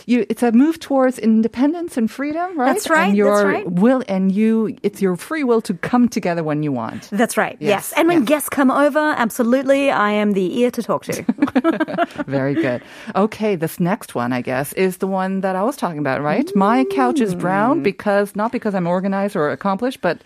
You, 0.06 0.26
it's 0.28 0.42
a 0.42 0.52
move 0.52 0.78
towards 0.80 1.18
independence 1.18 1.96
and 1.96 2.10
freedom, 2.10 2.58
right? 2.60 2.72
That's 2.74 2.90
right, 2.90 3.08
And 3.08 3.12
that's 3.12 3.16
your 3.16 3.46
right. 3.48 3.66
will, 3.70 4.02
and 4.06 4.30
you, 4.30 4.76
it's 4.82 5.00
your 5.00 5.16
free 5.16 5.44
will 5.44 5.62
to 5.62 5.74
come 5.74 6.08
together 6.08 6.42
when 6.44 6.62
you 6.62 6.72
want. 6.72 7.08
That's 7.10 7.36
right. 7.38 7.56
Yes. 7.58 7.68
Yes, 7.70 7.92
And 7.96 8.08
when 8.08 8.18
yes. 8.20 8.28
guests 8.28 8.48
come 8.50 8.70
over, 8.70 8.98
absolutely, 9.16 9.90
I 9.90 10.10
am 10.10 10.32
the 10.32 10.58
ear 10.60 10.70
to 10.72 10.82
talk 10.82 11.04
to. 11.06 11.24
Very 12.26 12.54
good. 12.54 12.82
Okay, 13.16 13.56
this 13.56 13.80
next 13.80 14.14
one, 14.14 14.32
I 14.32 14.42
guess, 14.42 14.72
is 14.74 14.98
the 14.98 15.06
one 15.06 15.40
that 15.40 15.56
I 15.56 15.62
was 15.62 15.76
talking 15.76 15.98
about, 15.98 16.22
right? 16.22 16.50
My 16.54 16.84
couch 16.84 17.20
is 17.20 17.34
Mm. 17.34 17.40
brown 17.40 17.82
because, 17.82 18.36
not 18.36 18.52
because 18.52 18.74
I'm 18.74 18.86
organized 18.86 19.36
or 19.36 19.50
accomplished, 19.50 20.00
but 20.02 20.20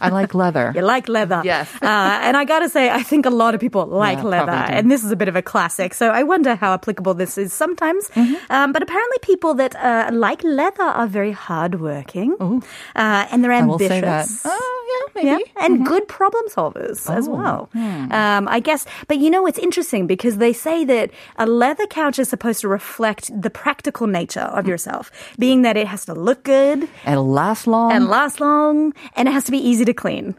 I 0.00 0.08
like 0.10 0.34
leather. 0.34 0.72
You 0.74 0.82
like 0.82 1.08
leather. 1.08 1.42
Yes. 1.44 1.68
Uh, 1.82 1.86
and 2.26 2.36
I 2.36 2.44
got 2.44 2.60
to 2.60 2.68
say, 2.68 2.90
I 2.90 3.02
think 3.02 3.26
a 3.26 3.30
lot 3.30 3.54
of 3.54 3.60
people 3.60 3.84
like 3.86 4.18
Yeah, 4.18 4.24
leather. 4.24 4.52
And 4.52 4.90
this 4.90 5.02
is 5.04 5.10
a 5.10 5.16
bit 5.16 5.28
of 5.28 5.36
a 5.36 5.42
classic. 5.42 5.92
So 5.94 6.10
I 6.10 6.22
wonder 6.22 6.54
how 6.54 6.72
applicable 6.74 7.14
this 7.14 7.36
is 7.36 7.52
sometimes. 7.74 8.08
Mm-hmm. 8.10 8.52
Um, 8.52 8.72
but 8.72 8.82
apparently, 8.82 9.18
people 9.22 9.54
that 9.54 9.74
uh, 9.76 10.10
like 10.12 10.42
leather 10.44 10.82
are 10.82 11.06
very 11.06 11.32
hardworking. 11.32 12.36
Uh, 12.40 13.26
and 13.30 13.42
they're 13.42 13.52
ambitious. 13.52 14.42
Oh, 14.44 14.80
yeah, 14.92 15.22
maybe. 15.22 15.42
Yeah, 15.56 15.64
and 15.64 15.86
good 15.86 16.06
problem 16.08 16.44
solvers 16.48 17.10
as 17.10 17.26
Oh, 17.28 17.32
well. 17.32 17.68
Um, 17.74 18.48
I 18.48 18.60
guess, 18.60 18.86
but 19.08 19.18
you 19.18 19.30
know, 19.30 19.46
it's 19.46 19.58
interesting 19.58 20.06
because 20.06 20.38
they 20.38 20.52
say 20.52 20.84
that 20.84 21.10
a 21.36 21.46
leather 21.46 21.86
couch 21.86 22.18
is 22.18 22.28
supposed 22.28 22.60
to 22.60 22.68
reflect 22.68 23.30
the 23.42 23.50
practical 23.50 24.06
nature 24.06 24.48
of 24.58 24.66
yourself, 24.66 25.10
being 25.38 25.62
that 25.62 25.76
it 25.76 25.86
has 25.86 26.04
to 26.06 26.14
look 26.14 26.44
good 26.44 26.88
It'll 27.06 27.26
last 27.28 27.66
long. 27.66 27.92
and 27.92 28.06
last 28.08 28.40
long, 28.40 28.92
and 29.16 29.28
it 29.28 29.32
has 29.32 29.44
to 29.44 29.50
be 29.52 29.58
easy 29.58 29.84
to 29.84 29.94
clean. 29.94 30.34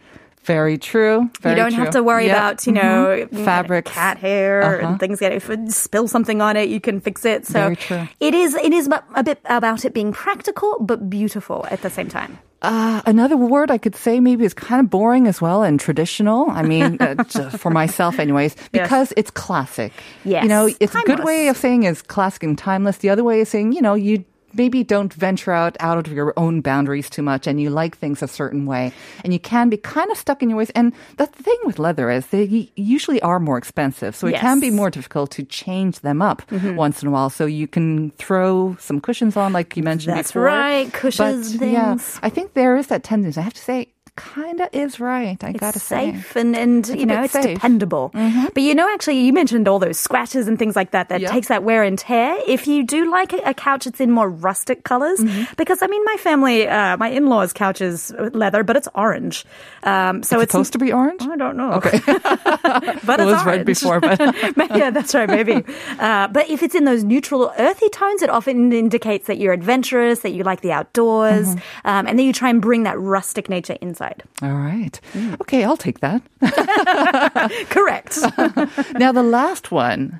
Very 0.45 0.77
true. 0.77 1.29
Very 1.41 1.55
you 1.55 1.62
don't 1.62 1.71
true. 1.73 1.84
have 1.84 1.93
to 1.93 2.03
worry 2.03 2.27
Yep. 2.27 2.36
about, 2.38 2.67
you 2.67 2.73
know, 2.73 3.27
Mhm. 3.31 3.43
fabrics. 3.45 3.91
cat 3.91 4.17
hair 4.17 4.62
Uh-huh. 4.62 4.88
and 4.88 4.99
things 4.99 5.19
get 5.19 5.31
if 5.34 5.49
you 5.49 5.58
spill 5.69 6.08
something 6.08 6.39
on 6.41 6.55
it, 6.55 6.69
you 6.69 6.79
can 6.79 6.99
fix 7.01 7.25
it. 7.25 7.45
So 7.47 7.73
it 8.19 8.34
is 8.34 8.55
it 8.55 8.73
is 8.73 8.88
a 9.15 9.23
bit 9.23 9.39
about 9.49 9.86
it 9.86 9.93
being 9.93 10.12
practical 10.13 10.77
but 10.79 11.10
beautiful 11.10 11.65
at 11.71 11.81
the 11.81 11.89
same 11.89 12.08
time. 12.10 12.38
Uh, 12.62 13.01
another 13.05 13.38
word 13.38 13.69
I 13.69 13.77
could 13.77 13.95
say 13.95 14.19
maybe 14.19 14.43
is 14.45 14.53
kind 14.55 14.79
of 14.81 14.89
boring 14.89 15.27
as 15.27 15.39
well 15.41 15.62
and 15.62 15.79
traditional. 15.79 16.49
I 16.49 16.63
mean, 16.63 16.97
uh, 16.99 17.23
for 17.62 17.69
myself, 17.69 18.17
anyways, 18.17 18.55
because 18.71 19.13
it's 19.17 19.29
classic. 19.29 19.91
Yes, 20.23 20.43
You 20.43 20.49
know, 20.49 20.69
it's 20.79 20.95
a 20.95 21.01
good 21.05 21.23
way 21.23 21.47
of 21.49 21.58
saying 21.58 21.84
is 21.84 22.01
classic 22.01 22.41
and 22.43 22.58
timeless. 22.58 22.97
The 22.97 23.10
other 23.10 23.23
way 23.23 23.41
is 23.41 23.49
saying, 23.49 23.73
you 23.73 23.81
know, 23.81 23.93
you 23.93 24.23
maybe 24.55 24.83
don't 24.83 25.13
venture 25.13 25.51
out 25.51 25.75
out 25.79 25.97
of 25.97 26.11
your 26.11 26.33
own 26.37 26.61
boundaries 26.61 27.09
too 27.09 27.21
much 27.21 27.47
and 27.47 27.61
you 27.61 27.69
like 27.69 27.97
things 27.97 28.21
a 28.21 28.27
certain 28.27 28.65
way 28.65 28.91
and 29.23 29.33
you 29.33 29.39
can 29.39 29.69
be 29.69 29.77
kind 29.77 30.11
of 30.11 30.17
stuck 30.17 30.41
in 30.41 30.49
your 30.49 30.57
ways 30.57 30.69
and 30.71 30.93
the 31.17 31.25
thing 31.25 31.57
with 31.65 31.79
leather 31.79 32.09
is 32.09 32.27
they 32.27 32.69
usually 32.75 33.21
are 33.21 33.39
more 33.39 33.57
expensive 33.57 34.15
so 34.15 34.27
it 34.27 34.35
can 34.35 34.59
be 34.59 34.69
more 34.69 34.89
difficult 34.89 35.31
to 35.31 35.43
change 35.43 35.99
them 36.01 36.21
up 36.21 36.41
mm-hmm. 36.47 36.75
once 36.75 37.01
in 37.01 37.07
a 37.07 37.11
while 37.11 37.29
so 37.29 37.45
you 37.45 37.67
can 37.67 38.11
throw 38.11 38.75
some 38.79 38.99
cushions 38.99 39.35
on 39.37 39.53
like 39.53 39.77
you 39.77 39.83
mentioned 39.83 40.15
That's 40.15 40.31
before 40.31 40.43
right, 40.43 40.91
cushions, 40.91 41.57
but, 41.57 41.69
yeah. 41.69 41.97
I 42.21 42.29
think 42.29 42.53
there 42.53 42.77
is 42.77 42.87
that 42.87 43.03
tendency. 43.03 43.39
I 43.39 43.43
have 43.43 43.53
to 43.53 43.61
say, 43.61 43.87
kind 44.15 44.62
of 44.62 44.69
is 44.73 44.99
right. 44.99 45.41
I 45.43 45.49
It's 45.49 45.60
gotta 45.60 45.80
say. 45.80 46.13
safe 46.13 46.36
and, 46.36 46.56
and 46.56 46.88
you 46.88 47.06
know, 47.06 47.23
it's 47.23 47.34
safe. 47.34 47.43
Mm-hmm. 47.45 47.54
dependable. 47.56 48.12
But 48.54 48.63
you 48.63 48.73
know, 48.73 48.88
actually, 48.93 49.19
you 49.19 49.34
mentioned 49.34 49.67
all 49.67 49.80
those 49.80 49.99
scratches 49.99 50.47
and 50.47 50.58
things 50.58 50.75
like 50.75 50.91
that 50.91 51.10
that 51.10 51.21
Yeah. 51.21 51.30
takes 51.32 51.47
that 51.49 51.63
wear 51.63 51.84
and 51.84 51.99
tear. 51.99 52.38
If 52.47 52.67
you 52.67 52.84
do 52.84 53.12
like 53.12 53.34
a, 53.34 53.54
couch, 53.54 53.88
it's 53.88 53.99
in 53.99 54.12
more 54.12 54.30
rustic 54.30 54.84
colors. 54.84 55.19
Mm-hmm. 55.19 55.54
Because, 55.58 55.82
I 55.82 55.88
mean, 55.88 56.04
my 56.06 56.15
family, 56.19 56.67
uh, 56.67 56.97
my 56.97 57.10
in 57.10 57.28
laws' 57.28 57.51
couch 57.54 57.82
is 57.82 58.13
leather, 58.34 58.63
but 58.63 58.75
it's 58.78 58.88
orange. 58.95 59.45
Um, 59.84 60.23
so 60.23 60.38
It's 60.38 60.43
it's, 60.43 60.51
supposed 60.51 60.73
to 60.73 60.80
be 60.80 60.91
orange. 60.93 61.21
I 61.23 61.36
don't 61.36 61.58
know. 61.58 61.73
Okay, 61.73 61.99
but 62.06 63.19
it 63.19 63.28
it's 63.28 63.32
was 63.32 63.45
red 63.45 63.62
orange. 63.62 63.65
before, 63.65 63.99
but 63.99 64.19
yeah, 64.75 64.91
that's 64.91 65.13
right, 65.13 65.30
maybe. 65.30 65.63
Uh, 65.99 66.28
but 66.30 66.49
if 66.49 66.63
it's 66.63 66.75
in 66.75 66.86
those 66.86 67.04
neutral, 67.04 67.51
earthy 67.58 67.89
tones, 67.89 68.21
it 68.21 68.30
often 68.30 68.71
indicates 68.71 69.28
that 69.28 69.38
you're 69.39 69.54
adventurous, 69.54 70.19
that 70.19 70.32
you 70.32 70.43
like 70.43 70.62
the 70.62 70.71
outdoors, 70.71 71.47
Mm-hmm. 71.47 71.88
um, 71.88 72.08
and 72.08 72.17
then 72.19 72.25
you 72.25 72.34
try 72.34 72.49
and 72.49 72.62
bring 72.62 72.84
that 72.84 72.99
rustic 72.99 73.49
nature 73.49 73.75
inside. 73.82 74.04
All 74.41 74.53
right. 74.53 74.99
Mm. 75.13 75.39
Okay, 75.41 75.63
I'll 75.63 75.77
take 75.77 75.99
that. 76.01 76.21
Correct. 77.69 78.17
now 78.99 79.11
the 79.11 79.23
last 79.23 79.71
one. 79.71 80.15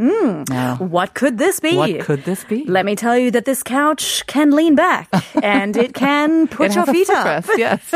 Now, 0.50 0.78
what 0.78 1.14
could 1.14 1.38
this 1.38 1.60
be? 1.60 1.76
what 1.78 2.00
could 2.02 2.24
this 2.26 2.44
be? 2.46 2.64
Let 2.66 2.86
me 2.86 2.96
tell 2.96 3.18
you 3.18 3.32
that 3.32 3.46
this 3.46 3.64
couch 3.64 4.26
can 4.28 4.52
lean 4.52 4.76
back 4.76 5.10
and 5.44 5.76
it 5.78 5.94
can 5.94 6.48
put 6.48 6.72
it 6.72 6.76
your 6.76 6.86
feet 6.86 7.10
up. 7.10 7.46
Yes. 7.58 7.92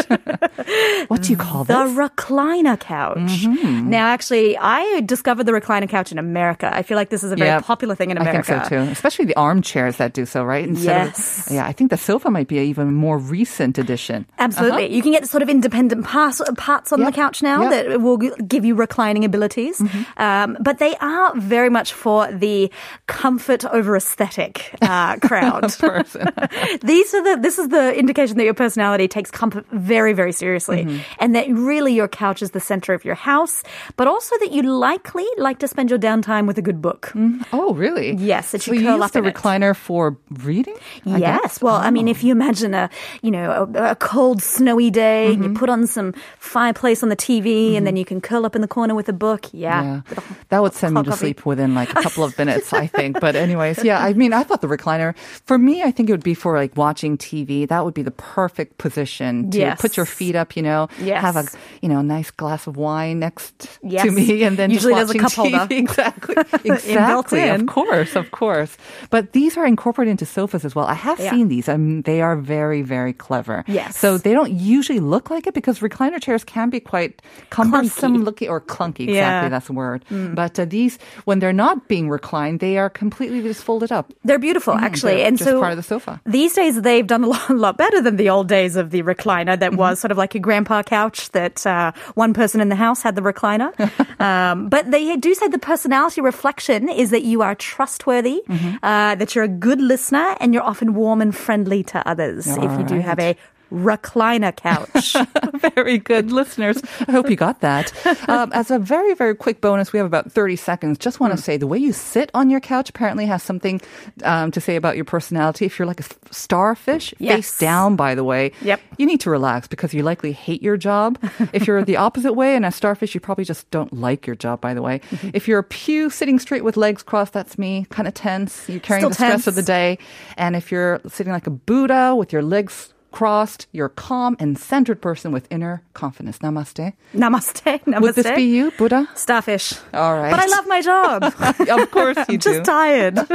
what 1.07 1.21
do 1.23 1.31
you 1.31 1.37
call 1.37 1.63
The 1.63 1.83
this? 1.85 1.93
recliner 1.97 2.79
couch. 2.79 3.17
Mm-hmm. 3.17 3.89
Now, 3.89 4.07
actually, 4.07 4.57
I 4.57 5.01
discovered 5.01 5.45
the 5.45 5.51
recliner 5.51 5.87
couch 5.89 6.11
in 6.11 6.17
America. 6.19 6.69
I 6.73 6.83
feel 6.83 6.95
like 6.97 7.09
this 7.09 7.23
is 7.23 7.31
a 7.31 7.35
very 7.35 7.49
Yeah, 7.49 7.61
popular 7.61 7.95
thing 7.95 8.11
in 8.11 8.17
America. 8.17 8.55
I 8.55 8.59
think 8.59 8.69
so 8.69 8.85
too. 8.85 8.91
Especially 8.91 9.25
the 9.25 9.35
armchairs 9.37 9.97
that 9.97 10.13
do 10.13 10.25
so, 10.25 10.43
right? 10.43 10.65
Instead 10.67 11.07
Yes. 11.07 11.47
Of, 11.47 11.53
yeah, 11.55 11.65
I 11.65 11.71
think 11.71 11.89
the 11.91 11.97
sofa 11.97 12.29
might 12.29 12.47
be 12.47 12.57
an 12.59 12.65
even 12.65 12.93
more 12.93 13.17
recent 13.17 13.77
addition. 13.77 14.25
Absolutely. 14.37 14.93
You 14.93 15.01
can 15.01 15.11
get 15.11 15.21
the 15.21 15.27
sort 15.27 15.41
of 15.43 15.49
independent 15.49 15.78
parts, 16.03 16.41
parts 16.57 16.91
on. 16.93 16.99
Yep. 16.99 17.07
the 17.09 17.15
couch 17.15 17.41
now 17.43 17.61
Yep. 17.63 17.71
Mm-hmm. 17.71 17.89
that 17.91 18.01
will 18.01 18.17
give 18.17 18.65
you 18.65 18.75
reclining 18.75 19.23
abilities. 19.25 19.81
Um, 20.17 20.57
but 20.59 20.79
they 20.79 20.95
are 20.97 21.33
very 21.39 21.69
much 21.69 21.93
for 21.93 22.27
the 22.31 22.71
comfort 23.07 23.65
over 23.65 23.95
aesthetic 23.95 24.55
uh, 24.81 25.15
crowd. 25.27 25.71
These 26.81 27.13
are 27.15 27.23
the 27.23 27.37
this 27.41 27.57
is 27.59 27.69
the 27.69 27.97
indication 27.97 28.37
that 28.37 28.43
your 28.45 28.53
personality 28.53 29.07
takes 29.07 29.31
comfort 29.31 29.65
very 29.71 30.13
very 30.13 30.31
seriously 30.33 30.79
Mm-hmm. 30.85 30.99
and 31.19 31.35
that 31.35 31.47
really 31.49 31.93
your 31.93 32.07
couch 32.07 32.41
is 32.41 32.51
the 32.51 32.59
center 32.59 32.93
of 32.93 33.03
your 33.03 33.15
house 33.15 33.63
but 33.97 34.07
also 34.07 34.35
that 34.39 34.51
you 34.51 34.61
likely 34.63 35.25
like 35.37 35.59
to 35.59 35.67
spend 35.67 35.89
your 35.89 35.99
downtime 35.99 36.47
with 36.47 36.57
a 36.57 36.61
good 36.61 36.81
book 36.81 37.11
oh, 37.53 37.73
really? 37.73 38.13
Yes, 38.15 38.51
that 38.51 38.61
so 38.61 38.71
you 38.73 38.79
you 38.79 38.85
curl 38.85 38.95
use 38.97 39.05
up 39.05 39.11
the 39.11 39.19
in 39.19 39.25
it. 39.25 39.35
recliner 39.35 39.75
for 39.75 40.17
reading? 40.43 40.75
I 41.05 41.17
yes 41.17 41.41
guess? 41.41 41.61
well 41.61 41.75
i 41.75 41.89
mean 41.91 42.07
if 42.07 42.23
you 42.23 42.31
imagine 42.31 42.73
a 42.73 42.89
you 43.21 43.31
know 43.31 43.51
a, 43.75 43.91
a 43.91 43.95
cold 43.95 44.41
snowy 44.41 44.89
day 44.89 45.33
and 45.33 45.43
you 45.43 45.49
Mm-hmm. 45.49 45.59
Put 45.69 45.73
on 45.79 45.87
some 45.87 46.13
fireplace 46.39 47.03
on 47.03 47.09
the 47.09 47.15
tv 47.15 47.75
and 47.77 47.85
then 47.85 47.95
you 47.95 48.05
can 48.05 48.19
curl 48.21 48.45
up 48.45 48.55
in 48.55 48.61
the 48.61 48.67
corner 48.67 48.95
with 48.95 49.07
a 49.09 49.13
book 49.13 49.45
yeah, 49.53 50.01
Yeah, 50.09 50.19
that 50.49 50.61
would 50.63 50.73
send 50.73 50.95
me 50.95 51.03
to 51.03 51.09
coffee. 51.09 51.19
sleep 51.19 51.45
within 51.45 51.75
like 51.75 51.89
a 51.91 52.01
couple 52.01 52.23
of 52.23 52.37
minutes, 52.41 52.73
I 52.73 52.87
think. 52.87 53.19
But 53.19 53.35
anyways, 53.35 53.83
yeah, 53.83 53.99
I 54.03 54.13
mean, 54.13 54.33
I 54.33 54.43
thought 54.43 54.61
the 54.61 54.67
recliner 54.67 55.15
for 55.45 55.57
me, 55.57 55.83
I 55.83 55.91
think 55.91 56.09
it 56.09 56.13
would 56.13 56.23
be 56.23 56.33
for 56.33 56.57
like 56.57 56.75
watching 56.75 57.17
TV. 57.17 57.67
That 57.67 57.85
would 57.85 57.93
be 57.93 58.01
the 58.01 58.11
perfect 58.35 58.77
position 58.77 59.51
to 59.51 59.57
Yes. 59.59 59.79
put 59.81 59.97
your 59.97 60.05
feet 60.05 60.35
up, 60.35 60.55
you 60.57 60.63
know, 60.63 60.87
Yes. 60.99 61.21
have 61.21 61.35
a 61.37 61.45
you 61.81 61.89
know 61.89 62.01
nice 62.01 62.31
glass 62.31 62.65
of 62.67 62.77
wine 62.77 63.19
next 63.19 63.79
Yes. 63.83 64.05
to 64.05 64.11
me, 64.11 64.43
and 64.43 64.57
then 64.57 64.71
Usually 64.71 64.93
just 64.95 65.13
there's 65.13 65.19
a 65.21 65.23
cup 65.27 65.33
holder. 65.33 65.57
TV. 65.67 65.77
Exactly, 65.85 66.35
exactly. 66.73 67.49
Of 67.49 67.65
course, 67.67 68.15
of 68.15 68.31
course. 68.31 68.77
But 69.09 69.33
these 69.33 69.57
are 69.57 69.65
incorporated 69.65 70.11
into 70.11 70.25
sofas 70.25 70.65
as 70.65 70.73
well. 70.75 70.85
I 70.87 70.93
have 70.97 71.19
Yeah. 71.19 71.31
seen 71.31 71.47
these. 71.49 71.69
I 71.69 71.77
mean, 71.77 72.01
they 72.03 72.21
are 72.21 72.35
very, 72.35 72.81
very 72.81 73.13
clever. 73.13 73.63
Yes. 73.67 73.97
So 73.97 74.17
they 74.17 74.33
don't 74.33 74.51
usually 74.51 74.99
look 74.99 75.29
like 75.29 75.45
it 75.47 75.53
because 75.59 75.79
recliner 75.79 76.19
chairs 76.21 76.43
can 76.43 76.69
be 76.69 76.79
quite 76.79 77.21
cumbersome 77.49 78.17
Clunky. 78.17 78.23
looking 78.25 78.49
or 78.49 78.59
clunky. 78.61 79.05
Exactly, 79.07 79.13
Yeah. 79.15 79.45
Mm. 79.47 79.49
that's 79.51 79.67
the 79.67 79.73
word. 79.73 80.03
But 80.09 80.59
uh, 80.59 80.65
these, 80.65 80.97
when 81.25 81.39
they're 81.39 81.53
not 81.53 81.87
being 81.87 82.09
reclined, 82.09 82.59
they 82.59 82.77
are 82.77 82.89
completely 82.89 83.41
just 83.41 83.63
folded 83.63 83.91
up. 83.91 84.11
they're 84.23 84.39
beautiful 84.39 84.73
actually 84.73 85.13
Mm-hmm. 85.13 85.17
They're 85.19 85.27
and 85.27 85.37
just 85.37 85.49
so 85.49 85.59
part 85.59 85.71
of 85.73 85.77
the 85.77 85.83
sofa. 85.83 86.21
These 86.25 86.53
days, 86.53 86.81
they've 86.81 87.05
done 87.07 87.23
a 87.23 87.27
lot, 87.27 87.49
a 87.49 87.53
lot 87.53 87.77
better 87.77 88.01
than 88.01 88.15
the 88.17 88.29
old 88.29 88.47
days 88.47 88.75
of 88.75 88.89
the 88.91 89.01
recliner 89.03 89.57
that 89.59 89.71
Mm-hmm. 89.71 89.77
was 89.79 89.99
sort 89.99 90.11
of 90.11 90.17
like 90.17 90.33
a 90.35 90.39
grandpa 90.39 90.81
couch 90.83 91.29
that 91.31 91.65
uh, 91.67 91.91
one 92.15 92.33
person 92.33 92.61
in 92.61 92.69
the 92.69 92.75
house 92.75 93.01
had 93.01 93.15
the 93.15 93.21
recliner. 93.21 93.69
um, 94.21 94.69
but 94.69 94.89
they 94.91 95.15
do 95.17 95.33
say 95.35 95.47
the 95.47 95.59
personality 95.59 96.21
reflection 96.21 96.89
is 96.89 97.09
that 97.11 97.23
you 97.23 97.41
are 97.41 97.55
trustworthy, 97.55 98.41
Mm-hmm. 98.49 98.77
uh, 98.83 99.15
that 99.15 99.35
you're 99.35 99.43
a 99.45 99.47
good 99.67 99.81
listener, 99.81 100.35
and 100.39 100.53
you're 100.53 100.63
often 100.63 100.93
warm 100.93 101.21
and 101.21 101.35
friendly 101.35 101.83
to 101.83 101.97
others 102.07 102.47
if 102.47 102.71
you 102.79 102.83
do 102.85 102.99
have 102.99 103.19
a 103.19 103.35
recliner 103.71 104.55
couch. 104.55 105.15
very 105.75 105.97
good 105.97 106.31
listeners. 106.31 106.81
I 107.07 107.11
hope 107.11 107.29
you 107.29 107.35
got 107.35 107.61
that. 107.61 107.93
Um, 108.29 108.51
as 108.53 108.71
a 108.71 108.79
very, 108.79 109.13
very 109.13 109.35
quick 109.35 109.61
bonus, 109.61 109.93
we 109.93 109.97
have 109.97 110.05
about 110.05 110.31
30 110.31 110.55
seconds. 110.55 110.97
Just 110.97 111.19
want 111.19 111.35
to 111.35 111.41
say 111.41 111.57
the 111.57 111.67
way 111.67 111.77
you 111.77 111.93
sit 111.93 112.31
on 112.33 112.49
your 112.49 112.59
couch 112.59 112.89
apparently 112.89 113.25
has 113.25 113.43
something 113.43 113.81
um, 114.23 114.51
to 114.51 114.61
say 114.61 114.75
about 114.75 114.95
your 114.95 115.05
personality. 115.05 115.65
If 115.65 115.77
you're 115.79 115.85
like 115.87 115.99
a 115.99 116.05
starfish, 116.31 117.13
Yes. 117.19 117.35
face 117.35 117.57
down, 117.57 117.95
by 117.95 118.15
the 118.15 118.23
way, 118.23 118.51
Yep. 118.61 118.79
you 118.97 119.05
need 119.05 119.19
to 119.21 119.29
relax 119.29 119.67
because 119.67 119.93
you 119.93 120.03
likely 120.03 120.31
hate 120.31 120.61
your 120.61 120.77
job. 120.77 121.17
if 121.53 121.67
you're 121.67 121.83
the 121.83 121.97
opposite 121.97 122.33
way 122.33 122.55
and 122.55 122.65
a 122.65 122.71
starfish, 122.71 123.13
you 123.13 123.19
probably 123.21 123.45
just 123.45 123.69
don't 123.71 123.93
like 123.93 124.25
your 124.25 124.35
job, 124.35 124.61
by 124.61 124.73
the 124.73 124.81
way. 124.81 124.99
Mm-hmm. 125.11 125.29
If 125.33 125.47
you're 125.47 125.59
a 125.59 125.63
pew 125.63 126.09
sitting 126.09 126.39
straight 126.39 126.63
with 126.63 126.77
legs 126.77 127.03
crossed, 127.03 127.33
that's 127.33 127.57
me, 127.57 127.85
kind 127.89 128.07
of 128.07 128.13
tense. 128.13 128.67
You're 128.69 128.79
carrying 128.79 129.01
Still 129.01 129.09
the 129.09 129.15
stress 129.15 129.47
of 129.47 129.55
the 129.55 129.61
day. 129.61 129.97
And 130.37 130.55
if 130.55 130.71
you're 130.71 131.01
sitting 131.07 131.33
like 131.33 131.47
a 131.47 131.51
Buddha 131.51 132.15
with 132.15 132.31
your 132.33 132.41
legs 132.41 132.93
crossed, 133.11 133.67
you're 133.71 133.89
calm 133.89 134.35
and 134.39 134.57
centered 134.57 135.01
person 135.01 135.31
with 135.31 135.47
inner 135.51 135.83
confidence. 135.93 136.39
Namaste. 136.39 136.93
Namaste. 137.13 137.83
Namaste. 137.83 138.01
Would 138.01 138.15
this 138.15 138.31
be 138.31 138.43
you, 138.43 138.71
Buddha? 138.71 139.07
Starfish. 139.15 139.73
All 139.93 140.15
right. 140.17 140.31
But 140.31 140.39
I 140.39 140.45
love 140.47 140.67
my 140.67 140.81
job. 140.81 141.23
of 141.79 141.91
course 141.91 142.17
you 142.17 142.23
I'm 142.29 142.39
just 142.39 142.63
tired. 142.65 143.15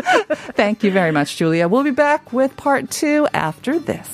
Thank 0.57 0.83
you 0.83 0.91
very 0.91 1.13
much, 1.13 1.37
Julia. 1.37 1.69
We'll 1.69 1.85
be 1.85 1.91
back 1.91 2.33
with 2.33 2.57
part 2.57 2.91
two 2.91 3.29
after 3.33 3.79
this. 3.79 4.09